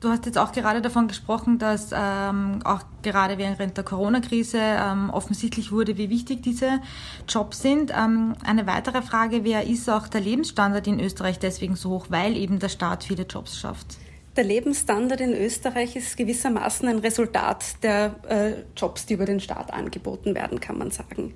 Du 0.00 0.10
hast 0.10 0.26
jetzt 0.26 0.36
auch 0.36 0.52
gerade 0.52 0.82
davon 0.82 1.08
gesprochen, 1.08 1.58
dass 1.58 1.90
ähm, 1.94 2.60
auch 2.64 2.82
gerade 3.02 3.38
während 3.38 3.76
der 3.76 3.84
Corona-Krise 3.84 4.58
ähm, 4.60 5.08
offensichtlich 5.08 5.72
wurde, 5.72 5.96
wie 5.96 6.10
wichtig 6.10 6.42
diese 6.42 6.80
Jobs 7.26 7.62
sind. 7.62 7.92
Ähm, 7.96 8.34
eine 8.44 8.66
weitere 8.66 9.00
Frage 9.00 9.42
wäre, 9.42 9.64
ist 9.64 9.88
auch 9.88 10.06
der 10.08 10.20
Lebensstandard 10.20 10.86
in 10.86 11.00
Österreich 11.00 11.38
deswegen 11.38 11.76
so 11.76 11.90
hoch, 11.90 12.06
weil 12.10 12.36
eben 12.36 12.58
der 12.58 12.68
Staat 12.68 13.04
viele 13.04 13.22
Jobs 13.22 13.58
schafft? 13.58 13.96
Der 14.36 14.44
Lebensstandard 14.44 15.22
in 15.22 15.32
Österreich 15.32 15.96
ist 15.96 16.18
gewissermaßen 16.18 16.86
ein 16.88 16.98
Resultat 16.98 17.82
der 17.82 18.16
äh, 18.28 18.52
Jobs, 18.76 19.06
die 19.06 19.14
über 19.14 19.24
den 19.24 19.40
Staat 19.40 19.72
angeboten 19.72 20.34
werden, 20.34 20.60
kann 20.60 20.76
man 20.76 20.90
sagen. 20.90 21.32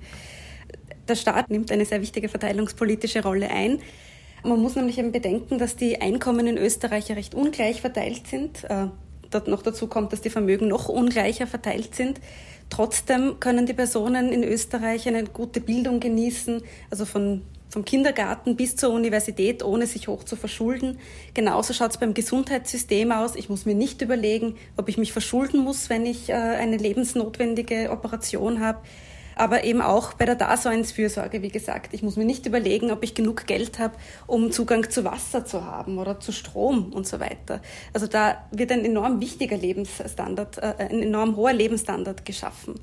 Der 1.07 1.15
Staat 1.15 1.49
nimmt 1.49 1.71
eine 1.71 1.85
sehr 1.85 1.99
wichtige 2.01 2.29
verteilungspolitische 2.29 3.23
Rolle 3.23 3.49
ein. 3.49 3.79
Man 4.43 4.59
muss 4.59 4.75
nämlich 4.75 4.97
eben 4.97 5.11
bedenken, 5.11 5.57
dass 5.57 5.75
die 5.75 6.01
Einkommen 6.01 6.47
in 6.47 6.57
Österreich 6.57 7.09
ja 7.09 7.15
recht 7.15 7.35
ungleich 7.35 7.81
verteilt 7.81 8.27
sind. 8.27 8.63
Äh, 8.63 8.87
dort 9.29 9.47
noch 9.47 9.61
dazu 9.61 9.87
kommt, 9.87 10.13
dass 10.13 10.21
die 10.21 10.29
Vermögen 10.29 10.67
noch 10.67 10.89
ungleicher 10.89 11.47
verteilt 11.47 11.95
sind. 11.95 12.19
Trotzdem 12.69 13.39
können 13.39 13.65
die 13.65 13.73
Personen 13.73 14.31
in 14.31 14.43
Österreich 14.43 15.07
eine 15.07 15.25
gute 15.25 15.61
Bildung 15.61 15.99
genießen, 15.99 16.61
also 16.89 17.05
von 17.05 17.41
vom 17.71 17.85
Kindergarten 17.85 18.57
bis 18.57 18.75
zur 18.75 18.91
Universität, 18.91 19.63
ohne 19.63 19.87
sich 19.87 20.09
hoch 20.09 20.25
zu 20.25 20.35
verschulden. 20.35 20.99
Genauso 21.33 21.73
schaut 21.73 21.91
es 21.91 21.97
beim 21.97 22.13
Gesundheitssystem 22.13 23.13
aus. 23.13 23.35
Ich 23.37 23.47
muss 23.47 23.65
mir 23.65 23.75
nicht 23.75 24.01
überlegen, 24.01 24.55
ob 24.75 24.89
ich 24.89 24.97
mich 24.97 25.13
verschulden 25.13 25.61
muss, 25.61 25.89
wenn 25.89 26.05
ich 26.05 26.29
äh, 26.29 26.33
eine 26.33 26.75
lebensnotwendige 26.75 27.89
Operation 27.91 28.59
habe. 28.59 28.79
Aber 29.35 29.63
eben 29.63 29.81
auch 29.81 30.13
bei 30.13 30.25
der 30.25 30.35
Daseinsfürsorge, 30.35 31.41
wie 31.41 31.49
gesagt. 31.49 31.93
Ich 31.93 32.03
muss 32.03 32.15
mir 32.15 32.25
nicht 32.25 32.45
überlegen, 32.45 32.91
ob 32.91 33.03
ich 33.03 33.15
genug 33.15 33.47
Geld 33.47 33.79
habe, 33.79 33.95
um 34.27 34.51
Zugang 34.51 34.89
zu 34.89 35.03
Wasser 35.03 35.45
zu 35.45 35.65
haben 35.65 35.97
oder 35.97 36.19
zu 36.19 36.31
Strom 36.31 36.93
und 36.93 37.07
so 37.07 37.19
weiter. 37.19 37.61
Also 37.93 38.07
da 38.07 38.45
wird 38.51 38.71
ein 38.71 38.85
enorm 38.85 39.21
wichtiger 39.21 39.57
Lebensstandard, 39.57 40.57
äh, 40.57 40.73
ein 40.77 41.03
enorm 41.03 41.35
hoher 41.35 41.53
Lebensstandard 41.53 42.25
geschaffen. 42.25 42.75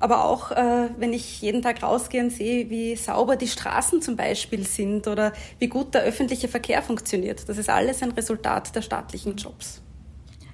Aber 0.00 0.24
auch, 0.26 0.52
äh, 0.52 0.90
wenn 0.96 1.12
ich 1.12 1.40
jeden 1.42 1.62
Tag 1.62 1.82
rausgehe 1.82 2.22
und 2.22 2.30
sehe, 2.30 2.70
wie 2.70 2.94
sauber 2.94 3.36
die 3.36 3.48
Straßen 3.48 4.00
zum 4.00 4.16
Beispiel 4.16 4.64
sind 4.64 5.08
oder 5.08 5.32
wie 5.58 5.66
gut 5.66 5.94
der 5.94 6.02
öffentliche 6.02 6.46
Verkehr 6.46 6.82
funktioniert. 6.82 7.48
Das 7.48 7.58
ist 7.58 7.68
alles 7.68 8.02
ein 8.02 8.12
Resultat 8.12 8.74
der 8.76 8.82
staatlichen 8.82 9.36
Jobs. 9.36 9.82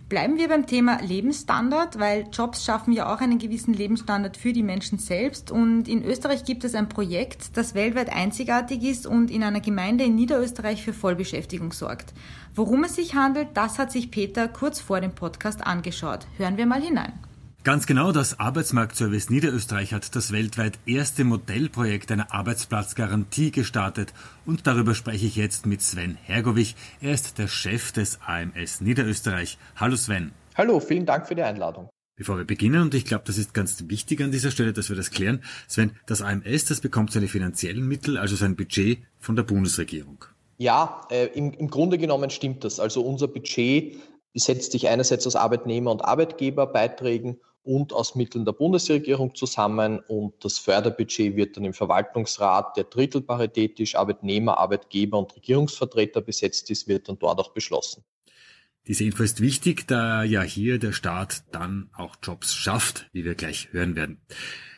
Bleiben 0.09 0.37
wir 0.37 0.49
beim 0.49 0.67
Thema 0.67 1.01
Lebensstandard, 1.01 1.99
weil 1.99 2.27
Jobs 2.31 2.65
schaffen 2.65 2.93
ja 2.93 3.13
auch 3.13 3.21
einen 3.21 3.39
gewissen 3.39 3.73
Lebensstandard 3.73 4.37
für 4.37 4.53
die 4.53 4.63
Menschen 4.63 4.99
selbst. 4.99 5.51
Und 5.51 5.89
in 5.89 6.05
Österreich 6.05 6.45
gibt 6.45 6.63
es 6.65 6.75
ein 6.75 6.91
Projekt, 6.91 7.57
das 7.57 7.75
weltweit 7.75 8.13
einzigartig 8.13 8.83
ist 8.83 9.07
und 9.07 9.31
in 9.31 9.43
einer 9.43 9.61
Gemeinde 9.61 10.05
in 10.05 10.15
Niederösterreich 10.15 10.83
für 10.83 10.93
Vollbeschäftigung 10.93 11.73
sorgt. 11.73 12.13
Worum 12.55 12.85
es 12.85 12.97
sich 12.97 13.15
handelt, 13.15 13.49
das 13.55 13.79
hat 13.79 13.91
sich 13.91 14.11
Peter 14.11 14.47
kurz 14.47 14.79
vor 14.79 15.01
dem 15.01 15.15
Podcast 15.15 15.67
angeschaut. 15.67 16.27
Hören 16.37 16.59
wir 16.59 16.67
mal 16.67 16.83
hinein. 16.83 17.13
Ganz 17.65 17.87
genau, 17.87 18.13
das 18.13 18.39
Arbeitsmarktservice 18.39 19.31
Niederösterreich 19.31 19.95
hat 19.95 20.15
das 20.15 20.33
weltweit 20.33 20.79
erste 20.85 21.25
Modellprojekt 21.25 22.13
einer 22.13 22.31
Arbeitsplatzgarantie 22.31 23.53
gestartet 23.53 24.13
und 24.45 24.67
darüber 24.67 24.95
spreche 24.95 25.25
ich 25.25 25.37
jetzt 25.37 25.65
mit 25.65 25.81
Sven 25.81 26.19
Hergovich. 26.25 26.77
Er 27.01 27.15
ist 27.15 27.39
der 27.39 27.49
Chef 27.49 27.91
des 27.91 28.19
AMS 28.27 28.83
Niederösterreich. 28.83 29.57
Hallo 29.77 29.97
Sven. 29.97 30.33
Hallo, 30.59 30.79
vielen 30.79 31.07
Dank 31.07 31.27
für 31.27 31.35
die 31.35 31.43
Einladung. 31.43 31.89
Bevor 32.17 32.37
wir 32.37 32.45
beginnen, 32.45 32.83
und 32.83 32.93
ich 32.93 33.07
glaube, 33.07 33.25
das 33.27 33.39
ist 33.39 33.55
ganz 33.55 33.83
wichtig 33.89 34.21
an 34.21 34.31
dieser 34.31 34.51
Stelle, 34.51 34.75
dass 34.75 34.91
wir 34.91 34.97
das 34.97 35.11
klären, 35.11 35.43
Sven, 35.67 35.93
das 36.05 36.21
AMS, 36.21 36.67
das 36.67 36.83
bekommt 36.83 37.13
seine 37.13 37.29
finanziellen 37.29 37.89
Mittel, 37.89 38.19
also 38.19 38.37
sein 38.37 38.57
Budget 38.57 38.99
von 39.19 39.37
der 39.37 39.45
Bundesregierung. 39.45 40.27
Ja, 40.59 41.01
äh, 41.11 41.29
im, 41.29 41.55
im 41.55 41.71
Grunde 41.71 41.97
genommen 41.97 42.29
stimmt 42.29 42.63
das. 42.63 42.79
Also 42.79 43.01
unser 43.01 43.27
Budget 43.27 43.97
setzt 44.35 44.73
sich 44.73 44.87
einerseits 44.87 45.27
aus 45.27 45.35
Arbeitnehmer- 45.35 45.93
und 45.93 46.05
Arbeitgeberbeiträgen 46.05 47.41
und 47.65 47.93
aus 47.93 48.15
Mitteln 48.15 48.45
der 48.45 48.53
Bundesregierung 48.53 49.35
zusammen 49.35 50.01
und 50.07 50.45
das 50.45 50.59
Förderbudget 50.59 51.35
wird 51.35 51.57
dann 51.57 51.65
im 51.65 51.73
Verwaltungsrat, 51.73 52.77
der 52.77 52.85
drittelparitätisch 52.85 53.97
Arbeitnehmer, 53.97 54.59
Arbeitgeber 54.59 55.19
und 55.19 55.35
Regierungsvertreter 55.35 56.21
besetzt 56.21 56.71
ist, 56.71 56.87
wird 56.87 57.09
dann 57.09 57.19
dort 57.19 57.41
auch 57.41 57.53
beschlossen. 57.53 58.05
Diese 58.87 59.05
Info 59.05 59.23
ist 59.23 59.41
wichtig, 59.41 59.87
da 59.87 60.25
ja 60.25 60.43
hier 60.43 60.79
der 60.79 60.93
Staat 60.93 61.45
dann 61.53 61.89
auch 61.97 62.17
Jobs 62.23 62.55
schafft, 62.55 63.09
wie 63.13 63.25
wir 63.25 63.35
gleich 63.35 63.73
hören 63.73 63.97
werden. 63.97 64.21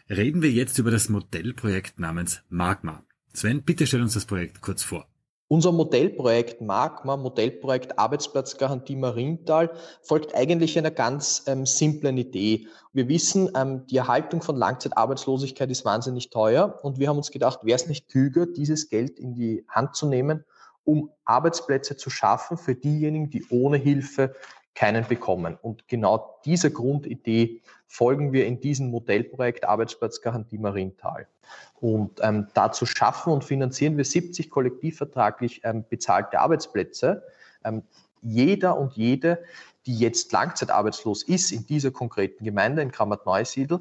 Reden 0.09 0.43
wir 0.43 0.53
jetzt 0.53 0.79
über 0.79 0.93
das 0.93 1.09
Modellprojekt 1.09 1.99
namens 1.99 2.43
Magma. 2.49 3.05
Sven, 3.33 3.65
bitte 3.65 3.87
stell 3.87 4.03
uns 4.03 4.15
das 4.15 4.25
Projekt 4.25 4.61
kurz 4.61 4.85
vor. 4.85 5.09
Unser 5.49 5.71
Modellprojekt 5.71 6.61
Magma, 6.61 7.17
Modellprojekt 7.17 8.01
Arbeitsplatzgarantie 8.01 8.97
Marienthal, 8.97 9.71
folgt 10.03 10.35
eigentlich 10.35 10.77
einer 10.77 10.91
ganz 10.91 11.45
ähm, 11.47 11.67
simplen 11.67 12.19
Idee. 12.19 12.67
Wir 12.93 13.07
wissen, 13.09 13.51
ähm, 13.55 13.87
die 13.87 13.97
Erhaltung 13.97 14.43
von 14.43 14.57
Langzeitarbeitslosigkeit 14.57 15.71
ist 15.71 15.85
wahnsinnig 15.85 16.31
teuer 16.31 16.81
und 16.83 16.99
wir 16.99 17.09
haben 17.09 17.19
uns 17.19 17.31
gedacht, 17.31 17.61
wäre 17.63 17.77
es 17.77 17.87
nicht 17.87 18.09
klüger, 18.09 18.47
dieses 18.47 18.89
Geld 18.89 19.21
in 19.21 19.35
die 19.35 19.65
Hand 19.69 19.95
zu 19.95 20.07
nehmen, 20.09 20.45
um 20.83 21.11
Arbeitsplätze 21.25 21.97
zu 21.97 22.11
schaffen 22.11 22.57
für 22.59 22.75
diejenigen, 22.75 23.31
die 23.31 23.45
ohne 23.49 23.77
Hilfe 23.77 24.35
keinen 24.77 25.07
bekommen. 25.07 25.59
Und 25.61 25.89
genau 25.89 26.39
dieser 26.45 26.71
Grundidee 26.71 27.63
folgen 27.89 28.33
wir 28.33 28.47
in 28.47 28.61
diesem 28.61 28.91
Modellprojekt 28.91 29.65
Arbeitsplatzgarantie 29.65 30.59
Marienthal. 30.59 31.27
Und 31.81 32.21
ähm, 32.23 32.47
dazu 32.55 32.87
schaffen 32.87 33.33
und 33.33 33.43
finanzieren 33.43 33.97
wir 33.97 34.05
70 34.05 34.51
kollektivvertraglich 34.51 35.63
ähm, 35.65 35.85
bezahlte 35.89 36.39
Arbeitsplätze. 36.39 37.25
Ähm, 37.65 37.83
jeder 38.23 38.79
und 38.79 38.93
jede, 38.95 39.43
die 39.87 39.97
jetzt 39.97 40.31
langzeitarbeitslos 40.33 41.23
ist 41.23 41.53
in 41.53 41.67
dieser 41.67 41.91
konkreten 41.91 42.45
Gemeinde 42.45 42.83
in 42.83 42.93
Krammert-Neusiedl 42.93 43.81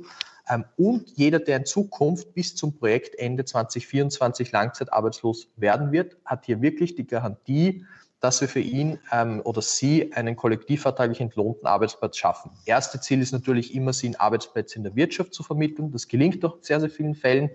ähm, 0.50 0.66
und 0.78 1.10
jeder, 1.16 1.40
der 1.40 1.58
in 1.58 1.66
Zukunft 1.66 2.34
bis 2.34 2.56
zum 2.56 2.78
Projektende 2.78 3.46
2024 3.46 4.52
langzeitarbeitslos 4.52 5.50
werden 5.56 5.92
wird, 5.92 6.18
hat 6.26 6.46
hier 6.46 6.62
wirklich 6.62 6.96
die 6.96 7.08
Garantie, 7.08 7.86
dass 8.20 8.42
wir 8.42 8.48
für 8.48 8.60
ihn 8.60 9.00
ähm, 9.12 9.42
oder 9.44 9.62
sie 9.62 10.14
einen 10.14 10.36
kollektivvertraglich 10.36 11.22
entlohnten 11.22 11.68
Arbeitsplatz 11.68 12.18
schaffen. 12.18 12.52
Erste 12.66 13.00
Ziel 13.00 13.22
ist 13.22 13.32
natürlich 13.32 13.76
immer, 13.76 13.94
sie 13.94 14.08
in 14.08 14.16
Arbeitsplätze 14.16 14.78
in 14.78 14.84
der 14.84 14.96
Wirtschaft 14.96 15.34
zu 15.34 15.44
vermitteln. 15.44 15.92
Das 15.92 16.08
gelingt 16.08 16.44
doch 16.44 16.58
in 16.58 16.64
sehr, 16.64 16.80
sehr 16.80 16.90
vielen 16.90 17.16
Fällen. 17.16 17.50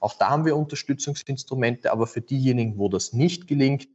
Auch 0.00 0.14
da 0.14 0.30
haben 0.30 0.44
wir 0.44 0.56
Unterstützungsinstrumente, 0.56 1.92
aber 1.92 2.06
für 2.06 2.20
diejenigen, 2.20 2.78
wo 2.78 2.88
das 2.88 3.12
nicht 3.12 3.46
gelingt, 3.46 3.88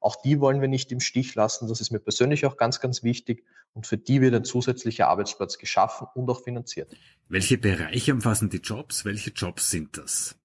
auch 0.00 0.16
die 0.16 0.40
wollen 0.40 0.60
wir 0.60 0.68
nicht 0.68 0.92
im 0.92 1.00
Stich 1.00 1.34
lassen. 1.34 1.68
Das 1.68 1.80
ist 1.80 1.90
mir 1.90 1.98
persönlich 1.98 2.46
auch 2.46 2.56
ganz, 2.56 2.80
ganz 2.80 3.02
wichtig. 3.02 3.44
Und 3.74 3.86
für 3.86 3.98
die 3.98 4.20
wird 4.20 4.34
ein 4.34 4.44
zusätzlicher 4.44 5.08
Arbeitsplatz 5.08 5.58
geschaffen 5.58 6.06
und 6.14 6.30
auch 6.30 6.42
finanziert. 6.42 6.90
Welche 7.28 7.58
Bereiche 7.58 8.12
umfassen 8.12 8.50
die 8.50 8.58
Jobs? 8.58 9.04
Welche 9.04 9.30
Jobs 9.30 9.70
sind 9.70 9.96
das? 9.96 10.36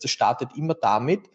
Das 0.00 0.10
startet 0.10 0.50
immer 0.56 0.74
damit, 0.74 1.28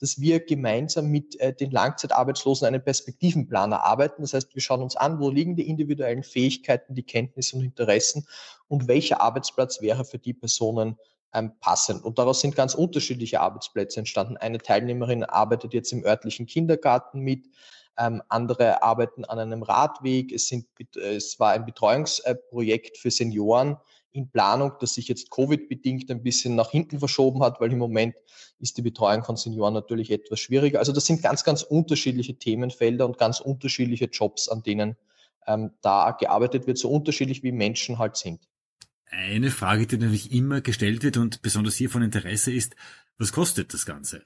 dass 0.00 0.20
wir 0.20 0.40
gemeinsam 0.40 1.06
mit 1.08 1.38
äh, 1.40 1.52
den 1.52 1.70
Langzeitarbeitslosen 1.70 2.66
einen 2.66 2.82
Perspektivenplan 2.82 3.72
erarbeiten. 3.72 4.22
Das 4.22 4.34
heißt, 4.34 4.54
wir 4.54 4.62
schauen 4.62 4.82
uns 4.82 4.96
an, 4.96 5.20
wo 5.20 5.30
liegen 5.30 5.56
die 5.56 5.68
individuellen 5.68 6.22
Fähigkeiten, 6.22 6.94
die 6.94 7.02
Kenntnisse 7.02 7.56
und 7.56 7.64
Interessen 7.64 8.26
und 8.68 8.88
welcher 8.88 9.20
Arbeitsplatz 9.20 9.80
wäre 9.80 10.04
für 10.04 10.18
die 10.18 10.34
Personen 10.34 10.96
ähm, 11.34 11.52
passend. 11.60 12.04
Und 12.04 12.18
daraus 12.18 12.40
sind 12.40 12.56
ganz 12.56 12.74
unterschiedliche 12.74 13.40
Arbeitsplätze 13.40 14.00
entstanden. 14.00 14.36
Eine 14.36 14.58
Teilnehmerin 14.58 15.24
arbeitet 15.24 15.74
jetzt 15.74 15.92
im 15.92 16.04
örtlichen 16.04 16.46
Kindergarten 16.46 17.20
mit, 17.20 17.46
ähm, 17.98 18.22
andere 18.28 18.82
arbeiten 18.82 19.24
an 19.24 19.38
einem 19.38 19.62
Radweg. 19.62 20.32
Es, 20.32 20.48
sind, 20.48 20.66
es 20.94 21.38
war 21.40 21.52
ein 21.52 21.66
Betreuungsprojekt 21.66 22.96
für 22.96 23.10
Senioren, 23.10 23.76
in 24.12 24.30
Planung, 24.30 24.72
das 24.80 24.94
sich 24.94 25.08
jetzt 25.08 25.30
Covid-bedingt 25.30 26.10
ein 26.10 26.22
bisschen 26.22 26.54
nach 26.54 26.70
hinten 26.70 26.98
verschoben 26.98 27.42
hat, 27.42 27.60
weil 27.60 27.72
im 27.72 27.78
Moment 27.78 28.14
ist 28.58 28.76
die 28.76 28.82
Betreuung 28.82 29.24
von 29.24 29.36
Senioren 29.36 29.74
natürlich 29.74 30.10
etwas 30.10 30.40
schwieriger. 30.40 30.78
Also 30.78 30.92
das 30.92 31.06
sind 31.06 31.22
ganz, 31.22 31.44
ganz 31.44 31.62
unterschiedliche 31.62 32.38
Themenfelder 32.38 33.06
und 33.06 33.18
ganz 33.18 33.40
unterschiedliche 33.40 34.06
Jobs, 34.06 34.48
an 34.48 34.62
denen 34.62 34.96
ähm, 35.46 35.72
da 35.82 36.12
gearbeitet 36.12 36.66
wird, 36.66 36.78
so 36.78 36.90
unterschiedlich 36.90 37.42
wie 37.42 37.52
Menschen 37.52 37.98
halt 37.98 38.16
sind. 38.16 38.48
Eine 39.10 39.50
Frage, 39.50 39.86
die 39.86 39.96
natürlich 39.96 40.32
immer 40.32 40.60
gestellt 40.60 41.02
wird 41.02 41.16
und 41.16 41.40
besonders 41.40 41.76
hier 41.76 41.88
von 41.88 42.02
Interesse 42.02 42.52
ist, 42.52 42.76
was 43.16 43.32
kostet 43.32 43.72
das 43.72 43.86
Ganze? 43.86 44.22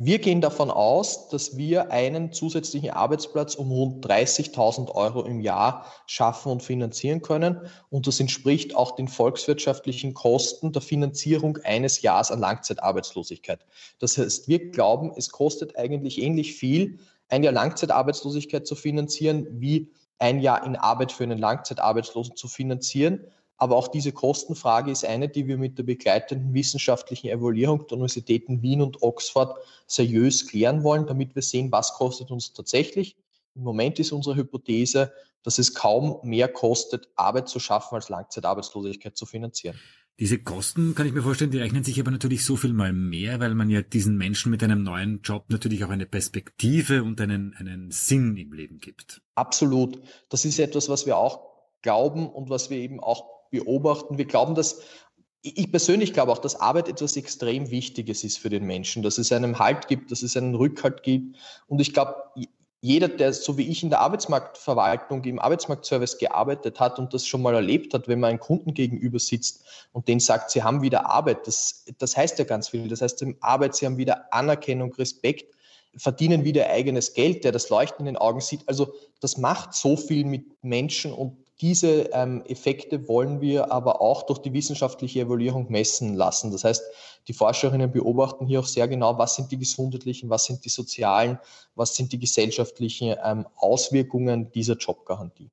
Wir 0.00 0.20
gehen 0.20 0.40
davon 0.40 0.70
aus, 0.70 1.28
dass 1.28 1.56
wir 1.56 1.90
einen 1.90 2.32
zusätzlichen 2.32 2.90
Arbeitsplatz 2.90 3.56
um 3.56 3.72
rund 3.72 4.06
30.000 4.06 4.92
Euro 4.94 5.24
im 5.24 5.40
Jahr 5.40 5.86
schaffen 6.06 6.52
und 6.52 6.62
finanzieren 6.62 7.20
können. 7.20 7.62
Und 7.90 8.06
das 8.06 8.20
entspricht 8.20 8.76
auch 8.76 8.94
den 8.94 9.08
volkswirtschaftlichen 9.08 10.14
Kosten 10.14 10.70
der 10.70 10.82
Finanzierung 10.82 11.58
eines 11.64 12.00
Jahres 12.00 12.30
an 12.30 12.38
Langzeitarbeitslosigkeit. 12.38 13.66
Das 13.98 14.16
heißt, 14.16 14.46
wir 14.46 14.70
glauben, 14.70 15.10
es 15.16 15.30
kostet 15.30 15.76
eigentlich 15.76 16.22
ähnlich 16.22 16.54
viel, 16.54 17.00
ein 17.28 17.42
Jahr 17.42 17.52
Langzeitarbeitslosigkeit 17.52 18.68
zu 18.68 18.76
finanzieren, 18.76 19.48
wie 19.50 19.90
ein 20.20 20.38
Jahr 20.38 20.64
in 20.64 20.76
Arbeit 20.76 21.10
für 21.10 21.24
einen 21.24 21.38
Langzeitarbeitslosen 21.38 22.36
zu 22.36 22.46
finanzieren. 22.46 23.26
Aber 23.58 23.76
auch 23.76 23.88
diese 23.88 24.12
Kostenfrage 24.12 24.90
ist 24.92 25.04
eine, 25.04 25.28
die 25.28 25.48
wir 25.48 25.58
mit 25.58 25.78
der 25.78 25.82
begleitenden 25.82 26.54
wissenschaftlichen 26.54 27.28
Evaluierung 27.28 27.86
der 27.88 27.94
Universitäten 27.94 28.62
Wien 28.62 28.80
und 28.80 29.02
Oxford 29.02 29.56
seriös 29.86 30.46
klären 30.46 30.84
wollen, 30.84 31.06
damit 31.06 31.34
wir 31.34 31.42
sehen, 31.42 31.70
was 31.72 31.92
kostet 31.94 32.30
uns 32.30 32.52
tatsächlich. 32.52 33.16
Im 33.56 33.64
Moment 33.64 33.98
ist 33.98 34.12
unsere 34.12 34.36
Hypothese, 34.36 35.12
dass 35.42 35.58
es 35.58 35.74
kaum 35.74 36.20
mehr 36.22 36.46
kostet, 36.46 37.08
Arbeit 37.16 37.48
zu 37.48 37.58
schaffen, 37.58 37.96
als 37.96 38.08
Langzeitarbeitslosigkeit 38.08 39.16
zu 39.16 39.26
finanzieren. 39.26 39.76
Diese 40.20 40.38
Kosten, 40.38 40.94
kann 40.94 41.06
ich 41.06 41.12
mir 41.12 41.22
vorstellen, 41.22 41.52
die 41.52 41.58
rechnen 41.58 41.84
sich 41.84 42.00
aber 42.00 42.10
natürlich 42.10 42.44
so 42.44 42.56
viel 42.56 42.72
mal 42.72 42.92
mehr, 42.92 43.38
weil 43.38 43.54
man 43.54 43.70
ja 43.70 43.82
diesen 43.82 44.16
Menschen 44.16 44.50
mit 44.50 44.64
einem 44.64 44.82
neuen 44.82 45.22
Job 45.22 45.44
natürlich 45.48 45.84
auch 45.84 45.90
eine 45.90 46.06
Perspektive 46.06 47.04
und 47.04 47.20
einen, 47.20 47.54
einen 47.54 47.92
Sinn 47.92 48.36
im 48.36 48.52
Leben 48.52 48.78
gibt. 48.78 49.22
Absolut. 49.36 50.00
Das 50.28 50.44
ist 50.44 50.58
etwas, 50.58 50.88
was 50.88 51.06
wir 51.06 51.16
auch 51.16 51.40
glauben 51.82 52.28
und 52.28 52.50
was 52.50 52.68
wir 52.68 52.78
eben 52.78 52.98
auch 52.98 53.37
beobachten. 53.50 54.18
Wir 54.18 54.26
glauben, 54.26 54.54
dass 54.54 54.82
ich 55.42 55.70
persönlich 55.70 56.12
glaube 56.12 56.32
auch, 56.32 56.38
dass 56.38 56.60
Arbeit 56.60 56.88
etwas 56.88 57.16
extrem 57.16 57.70
Wichtiges 57.70 58.24
ist 58.24 58.38
für 58.38 58.48
den 58.48 58.64
Menschen, 58.64 59.02
dass 59.02 59.18
es 59.18 59.32
einem 59.32 59.58
Halt 59.58 59.88
gibt, 59.88 60.10
dass 60.10 60.22
es 60.22 60.36
einen 60.36 60.54
Rückhalt 60.54 61.02
gibt. 61.02 61.36
Und 61.68 61.80
ich 61.80 61.94
glaube, 61.94 62.16
jeder, 62.80 63.08
der 63.08 63.32
so 63.32 63.58
wie 63.58 63.68
ich 63.68 63.82
in 63.82 63.90
der 63.90 64.00
Arbeitsmarktverwaltung, 64.00 65.24
im 65.24 65.38
Arbeitsmarktservice 65.38 66.18
gearbeitet 66.18 66.78
hat 66.78 66.98
und 66.98 67.12
das 67.12 67.26
schon 67.26 67.42
mal 67.42 67.54
erlebt 67.54 67.92
hat, 67.92 68.06
wenn 68.06 68.20
man 68.20 68.30
einem 68.30 68.40
Kunden 68.40 68.74
gegenüber 68.74 69.18
sitzt 69.18 69.64
und 69.92 70.06
den 70.06 70.20
sagt, 70.20 70.50
sie 70.50 70.62
haben 70.62 70.82
wieder 70.82 71.10
Arbeit, 71.10 71.46
das, 71.46 71.84
das 71.98 72.16
heißt 72.16 72.38
ja 72.38 72.44
ganz 72.44 72.68
viel. 72.68 72.86
Das 72.88 73.02
heißt, 73.02 73.24
Arbeit, 73.40 73.74
sie 73.74 73.86
haben 73.86 73.96
wieder 73.96 74.32
Anerkennung, 74.32 74.92
Respekt, 74.94 75.52
verdienen 75.96 76.44
wieder 76.44 76.68
eigenes 76.68 77.14
Geld, 77.14 77.42
der 77.42 77.50
das 77.50 77.68
Leuchten 77.68 78.06
in 78.06 78.14
den 78.14 78.16
Augen 78.16 78.40
sieht. 78.40 78.60
Also 78.68 78.94
das 79.20 79.38
macht 79.38 79.74
so 79.74 79.96
viel 79.96 80.24
mit 80.24 80.62
Menschen 80.62 81.12
und 81.12 81.36
diese 81.60 82.10
ähm, 82.12 82.42
Effekte 82.46 83.08
wollen 83.08 83.40
wir 83.40 83.72
aber 83.72 84.00
auch 84.00 84.24
durch 84.24 84.38
die 84.38 84.52
wissenschaftliche 84.52 85.20
Evaluierung 85.20 85.70
messen 85.70 86.14
lassen. 86.14 86.52
Das 86.52 86.62
heißt, 86.62 86.82
die 87.26 87.32
Forscherinnen 87.32 87.90
beobachten 87.90 88.46
hier 88.46 88.60
auch 88.60 88.66
sehr 88.66 88.86
genau, 88.86 89.18
was 89.18 89.34
sind 89.34 89.50
die 89.50 89.58
gesundheitlichen, 89.58 90.30
was 90.30 90.44
sind 90.44 90.64
die 90.64 90.68
sozialen, 90.68 91.38
was 91.74 91.96
sind 91.96 92.12
die 92.12 92.18
gesellschaftlichen 92.18 93.16
ähm, 93.24 93.46
Auswirkungen 93.56 94.52
dieser 94.52 94.76
Jobgarantie. 94.76 95.50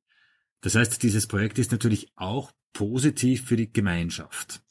Das 0.62 0.76
heißt, 0.76 1.02
dieses 1.02 1.28
Projekt 1.28 1.58
ist 1.58 1.72
natürlich 1.72 2.08
auch 2.16 2.52
positiv 2.74 3.46
für 3.46 3.56
die 3.56 3.72
Gemeinschaft. 3.72 4.62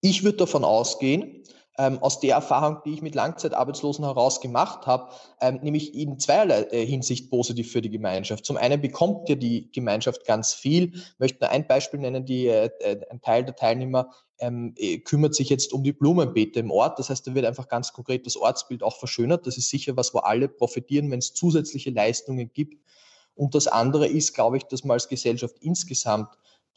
Ich 0.00 0.22
würde 0.22 0.38
davon 0.38 0.64
ausgehen, 0.64 1.42
ähm, 1.78 2.02
aus 2.02 2.20
der 2.20 2.34
Erfahrung, 2.34 2.78
die 2.84 2.94
ich 2.94 3.02
mit 3.02 3.14
Langzeitarbeitslosen 3.14 4.04
heraus 4.04 4.40
gemacht 4.40 4.86
habe, 4.86 5.12
ähm, 5.40 5.60
nämlich 5.62 5.94
in 5.94 6.18
zweierlei 6.18 6.62
äh, 6.70 6.84
Hinsicht 6.84 7.30
positiv 7.30 7.70
für 7.72 7.80
die 7.80 7.90
Gemeinschaft. 7.90 8.44
Zum 8.44 8.56
einen 8.56 8.80
bekommt 8.80 9.28
ja 9.28 9.36
die 9.36 9.70
Gemeinschaft 9.70 10.26
ganz 10.26 10.52
viel. 10.52 10.92
Ich 10.94 11.18
möchte 11.18 11.38
nur 11.40 11.50
ein 11.50 11.66
Beispiel 11.66 12.00
nennen, 12.00 12.24
die, 12.24 12.48
äh, 12.48 12.70
äh 12.80 13.00
ein 13.08 13.20
Teil 13.20 13.44
der 13.44 13.54
Teilnehmer 13.54 14.10
ähm, 14.40 14.74
äh, 14.76 14.98
kümmert 14.98 15.34
sich 15.34 15.48
jetzt 15.48 15.72
um 15.72 15.84
die 15.84 15.92
Blumenbeete 15.92 16.60
im 16.60 16.70
Ort. 16.70 16.98
Das 16.98 17.10
heißt, 17.10 17.26
da 17.26 17.34
wird 17.34 17.46
einfach 17.46 17.68
ganz 17.68 17.92
konkret 17.92 18.26
das 18.26 18.36
Ortsbild 18.36 18.82
auch 18.82 18.96
verschönert. 18.96 19.46
Das 19.46 19.56
ist 19.56 19.70
sicher 19.70 19.96
was, 19.96 20.12
wo 20.14 20.18
alle 20.18 20.48
profitieren, 20.48 21.10
wenn 21.10 21.20
es 21.20 21.34
zusätzliche 21.34 21.90
Leistungen 21.90 22.52
gibt. 22.52 22.82
Und 23.34 23.54
das 23.54 23.68
andere 23.68 24.08
ist, 24.08 24.34
glaube 24.34 24.56
ich, 24.56 24.64
dass 24.64 24.82
man 24.82 24.94
als 24.94 25.08
Gesellschaft 25.08 25.56
insgesamt 25.60 26.28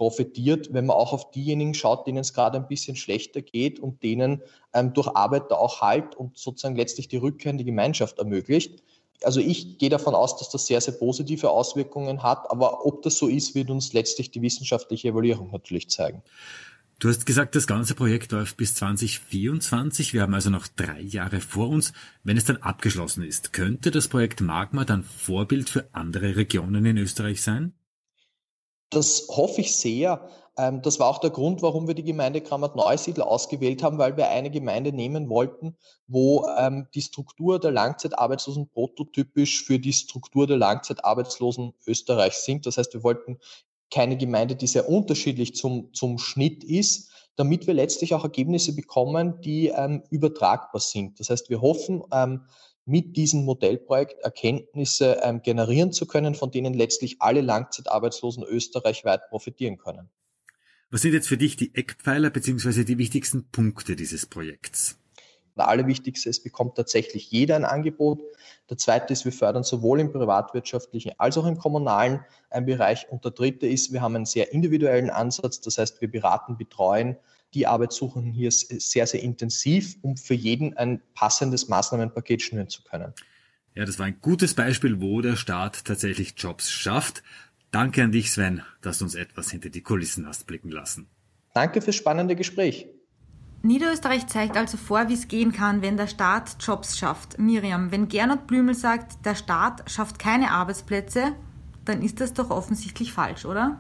profitiert, 0.01 0.74
wenn 0.74 0.88
man 0.88 0.98
auch 0.98 1.13
auf 1.13 1.29
diejenigen 1.29 1.75
schaut, 1.75 2.08
denen 2.08 2.17
es 2.17 2.34
gerade 2.34 2.58
ein 2.58 2.67
bisschen 2.67 2.96
schlechter 2.96 3.43
geht 3.43 3.79
und 3.79 4.01
denen 4.01 4.41
ähm, 4.74 4.96
durch 4.96 5.08
Arbeit 5.08 5.51
da 5.51 5.55
auch 5.58 5.81
Halt 5.81 6.15
und 6.15 6.39
sozusagen 6.39 6.75
letztlich 6.75 7.08
die 7.08 7.17
Rückkehr 7.17 7.51
in 7.51 7.60
die 7.60 7.65
Gemeinschaft 7.65 8.17
ermöglicht. 8.17 8.81
Also 9.24 9.39
ich 9.39 9.77
gehe 9.77 9.91
davon 9.91 10.15
aus, 10.15 10.38
dass 10.38 10.50
das 10.50 10.65
sehr, 10.65 10.81
sehr 10.81 10.96
positive 10.96 11.51
Auswirkungen 11.51 12.24
hat, 12.24 12.50
aber 12.50 12.84
ob 12.84 13.03
das 13.03 13.15
so 13.15 13.27
ist, 13.27 13.53
wird 13.53 13.70
uns 13.70 13.93
letztlich 13.93 14.31
die 14.31 14.41
wissenschaftliche 14.41 15.10
Evaluierung 15.10 15.51
natürlich 15.51 15.88
zeigen. 15.91 16.24
Du 16.98 17.08
hast 17.08 17.27
gesagt, 17.27 17.53
das 17.53 17.67
ganze 17.67 17.93
Projekt 17.93 18.31
läuft 18.31 18.58
bis 18.58 18.74
2024. 18.74 20.15
Wir 20.15 20.24
haben 20.24 20.34
also 20.34 20.50
noch 20.50 20.65
drei 20.67 21.01
Jahre 21.01 21.41
vor 21.41 21.70
uns. 21.70 21.93
Wenn 22.24 22.38
es 22.38 22.46
dann 22.46 22.58
abgeschlossen 22.58 23.24
ist, 23.24 23.53
könnte 23.53 23.91
das 23.91 24.08
Projekt 24.08 24.41
Magma 24.41 24.84
dann 24.84 25.03
Vorbild 25.03 25.70
für 25.70 25.88
andere 25.91 26.38
Regionen 26.38 26.84
in 26.88 26.98
Österreich 26.98 27.43
sein? 27.43 27.74
Das 28.92 29.28
hoffe 29.30 29.62
ich 29.62 29.76
sehr. 29.76 30.30
Ähm, 30.58 30.82
das 30.82 31.00
war 31.00 31.08
auch 31.08 31.20
der 31.20 31.30
Grund, 31.30 31.62
warum 31.62 31.88
wir 31.88 31.96
die 31.96 32.04
Gemeinde 32.04 32.42
Kramat-Neusiedl 32.42 33.22
ausgewählt 33.22 33.82
haben, 33.82 33.98
weil 33.98 34.18
wir 34.18 34.28
eine 34.28 34.52
Gemeinde 34.52 34.92
nehmen 34.92 35.30
wollten, 35.30 35.78
wo 36.08 36.46
ähm, 36.58 36.88
die 36.94 37.02
Struktur 37.02 37.60
der 37.60 37.72
Langzeitarbeitslosen 37.72 38.70
prototypisch 38.70 39.64
für 39.64 39.80
die 39.80 39.94
Struktur 39.94 40.46
der 40.46 40.58
Langzeitarbeitslosen 40.58 41.74
Österreichs 41.88 42.44
sind. 42.44 42.66
Das 42.66 42.78
heißt, 42.78 42.94
wir 42.94 43.04
wollten 43.04 43.40
keine 43.90 44.18
Gemeinde, 44.18 44.56
die 44.56 44.68
sehr 44.68 44.90
unterschiedlich 44.90 45.56
zum, 45.56 45.94
zum 45.94 46.18
Schnitt 46.18 46.64
ist, 46.64 47.12
damit 47.38 47.68
wir 47.68 47.74
letztlich 47.74 48.14
auch 48.14 48.24
Ergebnisse 48.24 48.76
bekommen, 48.76 49.40
die 49.42 49.68
ähm, 49.68 50.04
übertragbar 50.10 50.82
sind. 50.82 51.20
Das 51.20 51.30
heißt, 51.30 51.50
wir 51.50 51.62
hoffen, 51.62 52.04
ähm, 52.12 52.42
mit 52.86 53.16
diesem 53.16 53.46
Modellprojekt 53.46 54.20
Erkenntnisse 54.22 55.20
ähm, 55.24 55.42
generieren 55.42 55.92
zu 55.92 56.06
können, 56.06 56.36
von 56.36 56.52
denen 56.52 56.74
letztlich 56.74 57.22
alle 57.22 57.42
Langzeitarbeitslosen 57.42 58.44
österreichweit 58.44 59.30
profitieren 59.30 59.78
können. 59.78 60.10
Was 60.90 61.04
sind 61.04 61.14
jetzt 61.14 61.28
für 61.28 61.38
dich 61.38 61.56
die 61.56 61.74
Eckpfeiler 61.74 62.30
bzw. 62.30 62.84
die 62.84 62.98
wichtigsten 62.98 63.46
Punkte 63.50 63.96
dieses 63.96 64.26
Projekts? 64.26 64.98
Der 65.58 65.68
allerwichtigste, 65.68 66.30
es 66.30 66.42
bekommt 66.42 66.76
tatsächlich 66.76 67.30
jeder 67.30 67.56
ein 67.56 67.66
Angebot. 67.66 68.22
Der 68.70 68.78
zweite 68.78 69.14
ist, 69.14 69.26
wir 69.26 69.32
fördern 69.32 69.64
sowohl 69.64 70.00
im 70.00 70.12
privatwirtschaftlichen 70.12 71.12
als 71.18 71.38
auch 71.38 71.46
im 71.46 71.58
kommunalen 71.58 72.26
äh, 72.50 72.62
Bereich. 72.62 73.08
Und 73.10 73.24
der 73.26 73.32
dritte 73.32 73.68
ist, 73.68 73.92
wir 73.92 74.02
haben 74.02 74.16
einen 74.16 74.26
sehr 74.26 74.54
individuellen 74.54 75.10
Ansatz. 75.10 75.62
Das 75.62 75.78
heißt, 75.78 76.02
wir 76.02 76.10
beraten, 76.10 76.58
betreuen 76.58 77.18
die 77.53 77.67
Arbeitssuchenden 77.67 78.31
hier 78.31 78.51
sehr, 78.51 79.08
sehr 79.08 79.22
intensiv, 79.22 79.98
um 80.01 80.17
für 80.17 80.34
jeden 80.34 80.75
ein 80.77 81.01
passendes 81.13 81.67
Maßnahmenpaket 81.67 82.41
schnüren 82.41 82.70
zu 82.70 82.84
können. 82.84 83.13
Ja, 83.74 83.86
das 83.86 84.00
war 84.00 84.05
ein 84.05 84.20
gutes 84.22 84.53
Beispiel, 84.53 85.01
wo 85.01 85.22
der 85.22 85.36
Staat 85.36 85.86
tatsächlich 85.86 86.34
Jobs 86.38 86.72
schafft. 86.72 87.24
Danke 87.72 88.03
an 88.03 88.12
dich, 88.12 88.31
Sven, 88.31 88.63
dass 88.81 89.00
du 89.00 89.05
uns 89.05 89.15
etwas 89.15 89.50
hinter 89.50 89.70
die 89.70 89.81
Kulissen 89.81 90.27
hast 90.27 90.46
blicken 90.46 90.70
lassen. 90.70 91.08
Danke 91.53 91.81
fürs 91.81 91.96
spannende 91.96 92.36
Gespräch. 92.36 92.88
Niederösterreich 93.63 94.25
zeigt 94.27 94.58
also 94.58 94.77
vor, 94.77 95.08
wie 95.08 95.13
es 95.13 95.27
gehen 95.27 95.51
kann, 95.51 95.81
wenn 95.81 95.96
der 95.96 96.08
Staat 96.08 96.58
Jobs 96.60 96.98
schafft. 96.98 97.38
Miriam, 97.38 97.91
wenn 97.91 98.08
Gernot 98.08 98.48
Blümel 98.48 98.74
sagt, 98.74 99.25
der 99.25 99.36
Staat 99.36 99.89
schafft 99.89 100.17
keine 100.17 100.51
Arbeitsplätze, 100.51 101.36
dann 101.86 102.01
ist 102.01 102.20
das 102.20 102.34
doch 102.34 102.50
offensichtlich 102.50 103.13
falsch, 103.13 103.46
oder? 103.46 103.79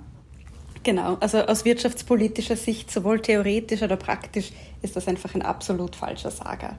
Genau, 0.83 1.17
also 1.19 1.39
aus 1.39 1.63
wirtschaftspolitischer 1.63 2.55
Sicht, 2.55 2.89
sowohl 2.89 3.19
theoretisch 3.19 3.83
oder 3.83 3.97
praktisch, 3.97 4.51
ist 4.81 4.95
das 4.95 5.07
einfach 5.07 5.35
ein 5.35 5.43
absolut 5.43 5.95
falscher 5.95 6.31
Sager. 6.31 6.77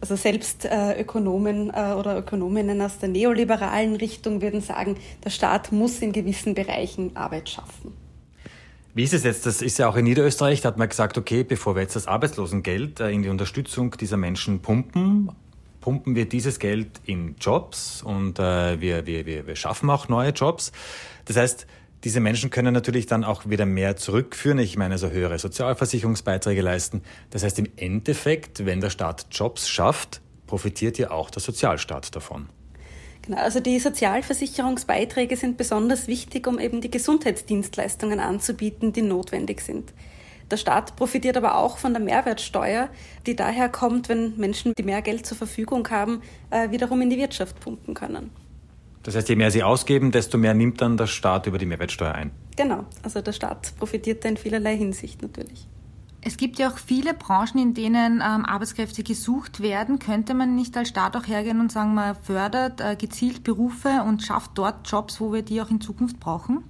Also 0.00 0.16
selbst 0.16 0.64
äh, 0.64 1.00
Ökonomen 1.00 1.70
äh, 1.70 1.92
oder 1.92 2.18
Ökonominnen 2.18 2.80
aus 2.82 2.98
der 2.98 3.08
neoliberalen 3.08 3.96
Richtung 3.96 4.42
würden 4.42 4.60
sagen, 4.60 4.96
der 5.24 5.30
Staat 5.30 5.70
muss 5.70 6.00
in 6.00 6.12
gewissen 6.12 6.54
Bereichen 6.54 7.16
Arbeit 7.16 7.48
schaffen. 7.48 7.92
Wie 8.94 9.04
ist 9.04 9.14
es 9.14 9.24
jetzt? 9.24 9.46
Das 9.46 9.62
ist 9.62 9.78
ja 9.78 9.88
auch 9.88 9.96
in 9.96 10.04
Niederösterreich, 10.04 10.60
da 10.60 10.68
hat 10.68 10.76
man 10.76 10.88
gesagt, 10.88 11.16
okay, 11.18 11.44
bevor 11.44 11.76
wir 11.76 11.82
jetzt 11.82 11.96
das 11.96 12.06
Arbeitslosengeld 12.06 13.00
äh, 13.00 13.10
in 13.10 13.22
die 13.22 13.28
Unterstützung 13.28 13.92
dieser 13.92 14.16
Menschen 14.16 14.60
pumpen, 14.60 15.30
pumpen 15.80 16.14
wir 16.14 16.28
dieses 16.28 16.58
Geld 16.58 17.00
in 17.06 17.36
Jobs 17.40 18.02
und 18.02 18.38
äh, 18.38 18.80
wir, 18.80 19.06
wir, 19.06 19.24
wir, 19.26 19.46
wir 19.46 19.56
schaffen 19.56 19.88
auch 19.88 20.08
neue 20.08 20.30
Jobs. 20.30 20.72
Das 21.26 21.36
heißt, 21.36 21.66
diese 22.04 22.20
Menschen 22.20 22.50
können 22.50 22.74
natürlich 22.74 23.06
dann 23.06 23.22
auch 23.22 23.48
wieder 23.48 23.64
mehr 23.66 23.96
zurückführen. 23.96 24.58
Ich 24.58 24.76
meine, 24.76 24.94
also 24.94 25.10
höhere 25.10 25.38
Sozialversicherungsbeiträge 25.38 26.60
leisten. 26.60 27.02
Das 27.30 27.44
heißt, 27.44 27.58
im 27.58 27.68
Endeffekt, 27.76 28.66
wenn 28.66 28.80
der 28.80 28.90
Staat 28.90 29.26
Jobs 29.30 29.68
schafft, 29.68 30.20
profitiert 30.46 30.98
ja 30.98 31.10
auch 31.12 31.30
der 31.30 31.40
Sozialstaat 31.40 32.14
davon. 32.14 32.48
Genau, 33.22 33.38
also 33.38 33.60
die 33.60 33.78
Sozialversicherungsbeiträge 33.78 35.36
sind 35.36 35.56
besonders 35.56 36.08
wichtig, 36.08 36.48
um 36.48 36.58
eben 36.58 36.80
die 36.80 36.90
Gesundheitsdienstleistungen 36.90 38.18
anzubieten, 38.18 38.92
die 38.92 39.02
notwendig 39.02 39.60
sind. 39.60 39.92
Der 40.50 40.56
Staat 40.56 40.96
profitiert 40.96 41.36
aber 41.36 41.56
auch 41.56 41.78
von 41.78 41.94
der 41.94 42.02
Mehrwertsteuer, 42.02 42.88
die 43.26 43.36
daher 43.36 43.68
kommt, 43.68 44.08
wenn 44.08 44.36
Menschen, 44.36 44.74
die 44.76 44.82
mehr 44.82 45.02
Geld 45.02 45.24
zur 45.24 45.36
Verfügung 45.36 45.88
haben, 45.88 46.20
äh, 46.50 46.70
wiederum 46.70 47.00
in 47.00 47.10
die 47.10 47.16
Wirtschaft 47.16 47.60
pumpen 47.60 47.94
können. 47.94 48.30
Das 49.02 49.16
heißt, 49.16 49.28
je 49.28 49.36
mehr 49.36 49.50
sie 49.50 49.62
ausgeben, 49.62 50.12
desto 50.12 50.38
mehr 50.38 50.54
nimmt 50.54 50.80
dann 50.80 50.96
der 50.96 51.06
Staat 51.06 51.46
über 51.46 51.58
die 51.58 51.66
Mehrwertsteuer 51.66 52.14
ein. 52.14 52.30
Genau, 52.56 52.84
also 53.02 53.20
der 53.20 53.32
Staat 53.32 53.74
profitiert 53.78 54.24
da 54.24 54.28
in 54.28 54.36
vielerlei 54.36 54.76
Hinsicht 54.76 55.22
natürlich. 55.22 55.66
Es 56.24 56.36
gibt 56.36 56.60
ja 56.60 56.70
auch 56.70 56.78
viele 56.78 57.14
Branchen, 57.14 57.58
in 57.58 57.74
denen 57.74 58.20
ähm, 58.20 58.44
Arbeitskräfte 58.44 59.02
gesucht 59.02 59.60
werden. 59.60 59.98
Könnte 59.98 60.34
man 60.34 60.54
nicht 60.54 60.76
als 60.76 60.88
Staat 60.88 61.16
auch 61.16 61.26
hergehen 61.26 61.58
und 61.58 61.72
sagen, 61.72 61.94
man 61.94 62.14
fördert 62.14 62.80
äh, 62.80 62.94
gezielt 62.94 63.42
Berufe 63.42 64.04
und 64.06 64.22
schafft 64.22 64.52
dort 64.54 64.88
Jobs, 64.88 65.20
wo 65.20 65.32
wir 65.32 65.42
die 65.42 65.60
auch 65.60 65.70
in 65.70 65.80
Zukunft 65.80 66.20
brauchen? 66.20 66.62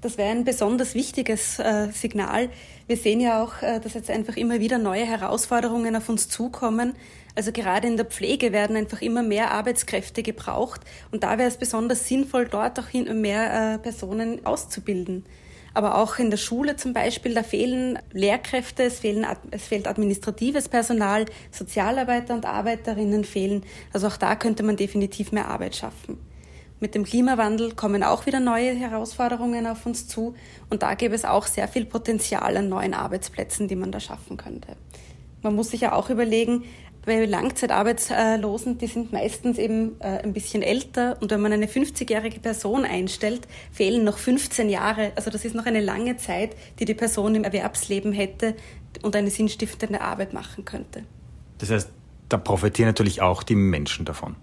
Das 0.00 0.16
wäre 0.16 0.30
ein 0.30 0.44
besonders 0.44 0.94
wichtiges 0.94 1.58
äh, 1.58 1.88
Signal. 1.92 2.48
Wir 2.86 2.96
sehen 2.96 3.20
ja 3.20 3.42
auch, 3.42 3.62
äh, 3.62 3.80
dass 3.80 3.94
jetzt 3.94 4.10
einfach 4.10 4.36
immer 4.36 4.58
wieder 4.58 4.78
neue 4.78 5.04
Herausforderungen 5.04 5.94
auf 5.94 6.08
uns 6.08 6.28
zukommen. 6.28 6.94
Also 7.34 7.52
gerade 7.52 7.86
in 7.86 7.96
der 7.96 8.06
Pflege 8.06 8.52
werden 8.52 8.76
einfach 8.76 9.02
immer 9.02 9.22
mehr 9.22 9.50
Arbeitskräfte 9.50 10.22
gebraucht 10.22 10.80
und 11.10 11.22
da 11.22 11.38
wäre 11.38 11.48
es 11.48 11.58
besonders 11.58 12.08
sinnvoll, 12.08 12.48
dort 12.48 12.78
auch 12.80 12.92
mehr 12.92 13.74
äh, 13.74 13.78
Personen 13.78 14.44
auszubilden. 14.44 15.24
Aber 15.72 15.98
auch 15.98 16.18
in 16.18 16.30
der 16.30 16.38
Schule 16.38 16.76
zum 16.76 16.92
Beispiel, 16.92 17.34
da 17.34 17.42
fehlen 17.42 17.98
Lehrkräfte, 18.12 18.82
es, 18.82 18.98
fehlen, 19.00 19.24
es 19.52 19.64
fehlt 19.64 19.86
administratives 19.86 20.68
Personal, 20.68 21.26
Sozialarbeiter 21.52 22.34
und 22.34 22.44
Arbeiterinnen 22.44 23.24
fehlen. 23.24 23.64
Also 23.92 24.08
auch 24.08 24.16
da 24.16 24.34
könnte 24.34 24.64
man 24.64 24.76
definitiv 24.76 25.30
mehr 25.30 25.46
Arbeit 25.46 25.76
schaffen. 25.76 26.29
Mit 26.80 26.94
dem 26.94 27.04
Klimawandel 27.04 27.72
kommen 27.72 28.02
auch 28.02 28.24
wieder 28.24 28.40
neue 28.40 28.72
Herausforderungen 28.72 29.66
auf 29.66 29.84
uns 29.84 30.08
zu 30.08 30.34
und 30.70 30.82
da 30.82 30.94
gäbe 30.94 31.14
es 31.14 31.26
auch 31.26 31.46
sehr 31.46 31.68
viel 31.68 31.84
Potenzial 31.84 32.56
an 32.56 32.70
neuen 32.70 32.94
Arbeitsplätzen, 32.94 33.68
die 33.68 33.76
man 33.76 33.92
da 33.92 34.00
schaffen 34.00 34.38
könnte. 34.38 34.76
Man 35.42 35.54
muss 35.54 35.70
sich 35.70 35.82
ja 35.82 35.92
auch 35.92 36.08
überlegen, 36.08 36.64
bei 37.04 37.24
Langzeitarbeitslosen, 37.24 38.78
die 38.78 38.86
sind 38.86 39.12
meistens 39.12 39.58
eben 39.58 40.00
äh, 40.00 40.22
ein 40.22 40.32
bisschen 40.32 40.62
älter 40.62 41.16
und 41.20 41.30
wenn 41.30 41.40
man 41.40 41.52
eine 41.52 41.66
50-jährige 41.66 42.40
Person 42.40 42.84
einstellt, 42.84 43.46
fehlen 43.72 44.04
noch 44.04 44.18
15 44.18 44.68
Jahre. 44.68 45.12
Also 45.16 45.30
das 45.30 45.44
ist 45.44 45.54
noch 45.54 45.66
eine 45.66 45.80
lange 45.80 46.16
Zeit, 46.16 46.56
die 46.78 46.84
die 46.84 46.94
Person 46.94 47.34
im 47.34 47.44
Erwerbsleben 47.44 48.12
hätte 48.12 48.54
und 49.02 49.16
eine 49.16 49.30
sinnstiftende 49.30 50.00
Arbeit 50.00 50.32
machen 50.32 50.64
könnte. 50.64 51.04
Das 51.58 51.70
heißt, 51.70 51.90
da 52.28 52.36
profitieren 52.36 52.88
natürlich 52.88 53.22
auch 53.22 53.42
die 53.42 53.54
Menschen 53.54 54.04
davon. 54.04 54.36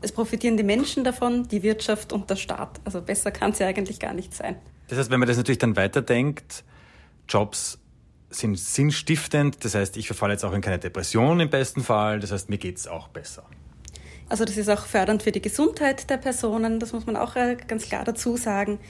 Es 0.00 0.12
profitieren 0.12 0.56
die 0.56 0.62
Menschen 0.62 1.04
davon, 1.04 1.48
die 1.48 1.62
Wirtschaft 1.62 2.12
und 2.12 2.28
der 2.28 2.36
Staat. 2.36 2.80
Also 2.84 3.00
besser 3.00 3.30
kann 3.30 3.52
es 3.52 3.58
ja 3.58 3.66
eigentlich 3.66 3.98
gar 3.98 4.14
nicht 4.14 4.34
sein. 4.34 4.56
Das 4.88 4.98
heißt, 4.98 5.10
wenn 5.10 5.18
man 5.18 5.28
das 5.28 5.36
natürlich 5.36 5.58
dann 5.58 5.76
weiterdenkt, 5.76 6.64
Jobs 7.28 7.78
sind 8.30 8.58
sinnstiftend. 8.58 9.64
Das 9.64 9.74
heißt, 9.74 9.96
ich 9.96 10.06
verfalle 10.06 10.34
jetzt 10.34 10.44
auch 10.44 10.52
in 10.52 10.60
keine 10.60 10.78
Depression 10.78 11.40
im 11.40 11.50
besten 11.50 11.82
Fall. 11.82 12.20
Das 12.20 12.32
heißt, 12.32 12.50
mir 12.50 12.58
geht 12.58 12.76
es 12.76 12.86
auch 12.86 13.08
besser. 13.08 13.44
Also 14.28 14.44
das 14.44 14.56
ist 14.56 14.68
auch 14.68 14.86
fördernd 14.86 15.22
für 15.22 15.32
die 15.32 15.40
Gesundheit 15.40 16.10
der 16.10 16.16
Personen, 16.16 16.80
das 16.80 16.92
muss 16.92 17.06
man 17.06 17.16
auch 17.16 17.36
äh, 17.36 17.56
ganz 17.68 17.84
klar 17.84 18.04
dazu 18.04 18.36
sagen. 18.36 18.80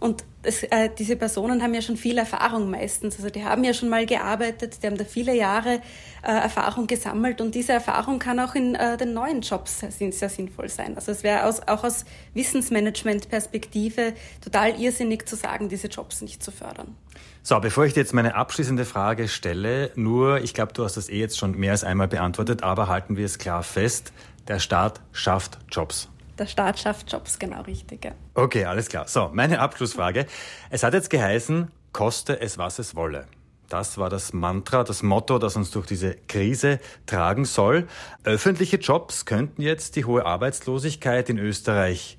Und 0.00 0.24
es, 0.42 0.62
äh, 0.62 0.90
diese 0.96 1.16
Personen 1.16 1.62
haben 1.62 1.74
ja 1.74 1.82
schon 1.82 1.96
viel 1.96 2.18
Erfahrung 2.18 2.70
meistens. 2.70 3.16
Also 3.16 3.30
die 3.30 3.44
haben 3.44 3.64
ja 3.64 3.74
schon 3.74 3.88
mal 3.88 4.06
gearbeitet, 4.06 4.82
die 4.82 4.86
haben 4.86 4.96
da 4.96 5.04
viele 5.04 5.34
Jahre 5.34 5.80
äh, 6.22 6.30
Erfahrung 6.30 6.86
gesammelt 6.86 7.40
und 7.40 7.54
diese 7.54 7.72
Erfahrung 7.72 8.20
kann 8.20 8.38
auch 8.38 8.54
in 8.54 8.76
äh, 8.76 8.96
den 8.96 9.12
neuen 9.12 9.40
Jobs 9.40 9.80
sehr, 9.80 10.12
sehr 10.12 10.28
sinnvoll 10.28 10.68
sein. 10.68 10.94
Also 10.94 11.10
es 11.10 11.24
wäre 11.24 11.44
aus, 11.44 11.66
auch 11.66 11.82
aus 11.82 12.04
Wissensmanagement-Perspektive 12.34 14.14
total 14.40 14.80
irrsinnig 14.80 15.26
zu 15.26 15.34
sagen, 15.34 15.68
diese 15.68 15.88
Jobs 15.88 16.22
nicht 16.22 16.42
zu 16.42 16.52
fördern. 16.52 16.96
So, 17.42 17.58
bevor 17.58 17.84
ich 17.84 17.94
dir 17.94 18.00
jetzt 18.00 18.14
meine 18.14 18.36
abschließende 18.36 18.84
Frage 18.84 19.26
stelle, 19.26 19.90
nur, 19.96 20.42
ich 20.42 20.54
glaube, 20.54 20.72
du 20.72 20.84
hast 20.84 20.96
das 20.96 21.08
eh 21.08 21.18
jetzt 21.18 21.38
schon 21.38 21.58
mehr 21.58 21.72
als 21.72 21.82
einmal 21.82 22.08
beantwortet, 22.08 22.62
aber 22.62 22.86
halten 22.86 23.16
wir 23.16 23.24
es 23.24 23.38
klar 23.38 23.64
fest, 23.64 24.12
der 24.46 24.60
Staat 24.60 25.00
schafft 25.12 25.58
Jobs 25.70 26.08
der 26.38 26.46
Staat 26.46 26.78
schafft 26.78 27.10
Jobs, 27.10 27.38
genau 27.38 27.62
richtig. 27.62 28.04
Ja. 28.04 28.12
Okay, 28.34 28.64
alles 28.64 28.88
klar. 28.88 29.08
So, 29.08 29.30
meine 29.32 29.60
Abschlussfrage. 29.60 30.26
Es 30.70 30.82
hat 30.82 30.94
jetzt 30.94 31.10
geheißen, 31.10 31.70
koste 31.92 32.40
es, 32.40 32.58
was 32.58 32.78
es 32.78 32.94
wolle. 32.94 33.26
Das 33.68 33.98
war 33.98 34.08
das 34.08 34.32
Mantra, 34.32 34.82
das 34.82 35.02
Motto, 35.02 35.38
das 35.38 35.56
uns 35.56 35.70
durch 35.70 35.86
diese 35.86 36.14
Krise 36.26 36.80
tragen 37.04 37.44
soll. 37.44 37.86
Öffentliche 38.24 38.76
Jobs 38.76 39.26
könnten 39.26 39.60
jetzt 39.60 39.96
die 39.96 40.06
hohe 40.06 40.24
Arbeitslosigkeit 40.24 41.28
in 41.28 41.38
Österreich 41.38 42.18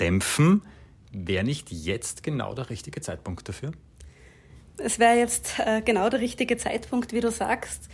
dämpfen. 0.00 0.62
Wäre 1.12 1.44
nicht 1.44 1.70
jetzt 1.70 2.22
genau 2.22 2.54
der 2.54 2.70
richtige 2.70 3.02
Zeitpunkt 3.02 3.48
dafür? 3.48 3.72
Es 4.78 4.98
wäre 4.98 5.16
jetzt 5.16 5.58
äh, 5.58 5.82
genau 5.82 6.08
der 6.08 6.20
richtige 6.20 6.56
Zeitpunkt, 6.56 7.12
wie 7.12 7.20
du 7.20 7.30
sagst. 7.30 7.88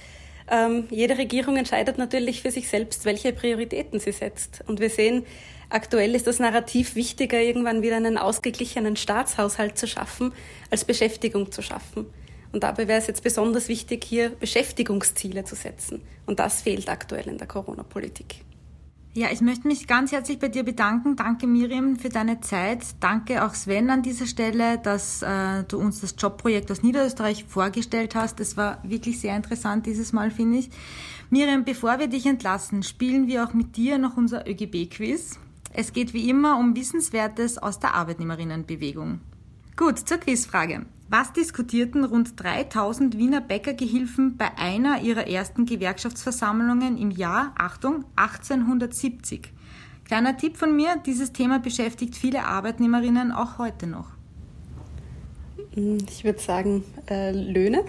Ähm, 0.50 0.87
jede 0.90 1.16
Regierung 1.16 1.57
entscheidet 1.57 1.96
natürlich 1.96 2.42
für 2.42 2.50
sich 2.50 2.68
selbst, 2.68 3.05
welche 3.07 3.33
Prioritäten 3.33 3.98
sie 3.98 4.12
setzt. 4.12 4.62
Und 4.66 4.79
wir 4.79 4.90
sehen, 4.90 5.24
aktuell 5.70 6.14
ist 6.14 6.27
das 6.27 6.38
Narrativ 6.38 6.94
wichtiger, 6.94 7.40
irgendwann 7.40 7.83
wieder 7.83 7.96
einen 7.96 8.18
ausgeglichenen 8.18 8.96
Staatshaushalt 8.96 9.79
zu 9.79 9.87
schaffen, 9.87 10.33
als 10.70 10.85
Beschäftigung 10.85 11.53
zu 11.53 11.62
schaffen. 11.62 12.07
Und 12.53 12.62
dabei 12.62 12.87
wäre 12.87 13.00
es 13.00 13.09
jetzt 13.09 13.24
besonders 13.24 13.68
wichtig, 13.68 14.05
hier 14.05 14.31
Beschäftigungsziele 14.31 15.44
zu 15.44 15.57
setzen. 15.57 16.03
Und 16.24 16.38
das 16.38 16.62
fehlt 16.62 16.88
aktuell 16.88 17.27
in 17.29 17.38
der 17.38 17.48
Corona-Politik. 17.48 18.37
Ja, 19.16 19.29
ich 19.31 19.40
möchte 19.40 19.68
mich 19.68 19.87
ganz 19.87 20.11
herzlich 20.11 20.40
bei 20.40 20.48
dir 20.48 20.64
bedanken. 20.64 21.14
Danke 21.14 21.46
Miriam 21.46 21.96
für 21.96 22.09
deine 22.09 22.40
Zeit. 22.40 22.81
Danke 22.98 23.44
auch 23.44 23.55
Sven 23.55 23.88
an 23.90 24.03
dieser 24.03 24.27
Stelle, 24.27 24.79
dass 24.79 25.22
äh, 25.22 25.62
du 25.68 25.79
uns 25.79 26.00
das 26.00 26.16
Jobprojekt 26.18 26.70
aus 26.72 26.83
Niederösterreich 26.83 27.44
vorgestellt 27.44 28.16
hast. 28.16 28.40
Das 28.40 28.57
war 28.57 28.79
wirklich 28.83 29.20
sehr 29.20 29.37
interessant 29.37 29.87
dieses 29.87 30.12
Mal, 30.12 30.33
finde 30.33 30.59
ich. 30.59 30.70
Miriam, 31.31 31.64
bevor 31.64 32.00
wir 32.00 32.09
dich 32.09 32.27
entlassen, 32.27 32.83
spielen 32.83 33.29
wir 33.29 33.44
auch 33.44 33.55
mit 33.55 33.77
dir 33.77 33.98
noch 33.98 34.16
unser 34.16 34.48
ÖGB-Quiz. 34.48 35.38
Es 35.76 35.92
geht 35.92 36.14
wie 36.14 36.30
immer 36.30 36.56
um 36.56 36.76
Wissenswertes 36.76 37.58
aus 37.58 37.80
der 37.80 37.94
Arbeitnehmerinnenbewegung. 37.94 39.20
Gut, 39.76 39.98
zur 39.98 40.18
Quizfrage. 40.18 40.87
Was 41.08 41.32
diskutierten 41.32 42.04
rund 42.04 42.40
3000 42.40 43.18
Wiener 43.18 43.40
Bäckergehilfen 43.40 44.37
bei 44.37 44.56
einer 44.56 45.02
ihrer 45.02 45.26
ersten 45.26 45.66
Gewerkschaftsversammlungen 45.66 46.96
im 46.96 47.10
Jahr, 47.10 47.52
Achtung, 47.58 48.04
1870? 48.14 49.52
Kleiner 50.04 50.37
Tipp 50.37 50.56
von 50.56 50.76
mir, 50.76 50.96
dieses 51.04 51.32
Thema 51.32 51.58
beschäftigt 51.58 52.14
viele 52.14 52.44
Arbeitnehmerinnen 52.44 53.32
auch 53.32 53.58
heute 53.58 53.88
noch. 53.88 54.10
Ich 55.74 56.22
würde 56.22 56.38
sagen, 56.38 56.84
äh, 57.10 57.32
Löhne. 57.32 57.84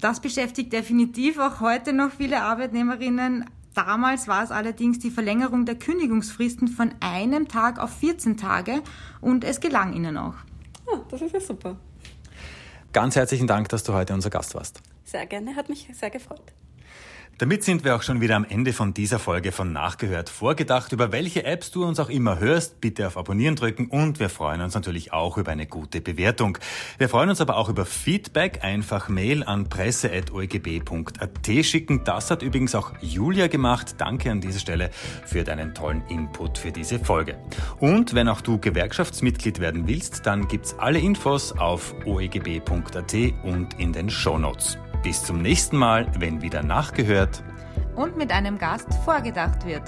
Das 0.00 0.20
beschäftigt 0.20 0.72
definitiv 0.72 1.38
auch 1.38 1.60
heute 1.60 1.92
noch 1.92 2.10
viele 2.10 2.40
Arbeitnehmerinnen. 2.40 3.44
Damals 3.74 4.28
war 4.28 4.44
es 4.44 4.52
allerdings 4.52 5.00
die 5.00 5.10
Verlängerung 5.10 5.66
der 5.66 5.74
Kündigungsfristen 5.74 6.68
von 6.68 6.92
einem 7.00 7.48
Tag 7.48 7.80
auf 7.80 7.90
14 7.90 8.36
Tage 8.36 8.82
und 9.20 9.42
es 9.42 9.60
gelang 9.60 9.92
ihnen 9.94 10.16
auch. 10.16 10.36
Oh, 10.86 10.98
das 11.10 11.22
ist 11.22 11.34
ja 11.34 11.40
super. 11.40 11.76
Ganz 12.92 13.16
herzlichen 13.16 13.48
Dank, 13.48 13.68
dass 13.70 13.82
du 13.82 13.92
heute 13.92 14.14
unser 14.14 14.30
Gast 14.30 14.54
warst. 14.54 14.80
Sehr 15.04 15.26
gerne, 15.26 15.56
hat 15.56 15.68
mich 15.68 15.88
sehr 15.92 16.10
gefreut. 16.10 16.52
Damit 17.38 17.64
sind 17.64 17.82
wir 17.82 17.96
auch 17.96 18.02
schon 18.02 18.20
wieder 18.20 18.36
am 18.36 18.44
Ende 18.44 18.72
von 18.72 18.94
dieser 18.94 19.18
Folge 19.18 19.50
von 19.50 19.72
Nachgehört 19.72 20.28
vorgedacht. 20.30 20.92
Über 20.92 21.10
welche 21.10 21.44
Apps 21.44 21.72
du 21.72 21.84
uns 21.84 21.98
auch 21.98 22.08
immer 22.08 22.38
hörst, 22.38 22.80
bitte 22.80 23.08
auf 23.08 23.16
Abonnieren 23.16 23.56
drücken 23.56 23.88
und 23.88 24.20
wir 24.20 24.28
freuen 24.28 24.60
uns 24.60 24.74
natürlich 24.74 25.12
auch 25.12 25.36
über 25.36 25.50
eine 25.50 25.66
gute 25.66 26.00
Bewertung. 26.00 26.58
Wir 26.96 27.08
freuen 27.08 27.30
uns 27.30 27.40
aber 27.40 27.56
auch 27.56 27.68
über 27.68 27.86
Feedback. 27.86 28.62
Einfach 28.62 29.08
Mail 29.08 29.42
an 29.42 29.68
presse.oegb.at 29.68 31.64
schicken. 31.64 32.04
Das 32.04 32.30
hat 32.30 32.42
übrigens 32.42 32.76
auch 32.76 32.92
Julia 33.00 33.48
gemacht. 33.48 33.96
Danke 33.98 34.30
an 34.30 34.40
dieser 34.40 34.60
Stelle 34.60 34.90
für 35.26 35.42
deinen 35.42 35.74
tollen 35.74 36.06
Input 36.08 36.56
für 36.56 36.70
diese 36.70 37.00
Folge. 37.00 37.36
Und 37.80 38.14
wenn 38.14 38.28
auch 38.28 38.42
du 38.42 38.58
Gewerkschaftsmitglied 38.58 39.58
werden 39.58 39.88
willst, 39.88 40.24
dann 40.24 40.46
gibt's 40.46 40.78
alle 40.78 41.00
Infos 41.00 41.50
auf 41.50 41.96
oegb.at 42.04 43.14
und 43.42 43.80
in 43.80 43.92
den 43.92 44.08
Shownotes. 44.08 44.78
Bis 45.04 45.22
zum 45.22 45.42
nächsten 45.42 45.76
Mal, 45.76 46.06
wenn 46.18 46.40
wieder 46.40 46.62
nachgehört 46.62 47.44
und 47.94 48.16
mit 48.16 48.32
einem 48.32 48.56
Gast 48.56 48.88
vorgedacht 49.04 49.66
wird. 49.66 49.82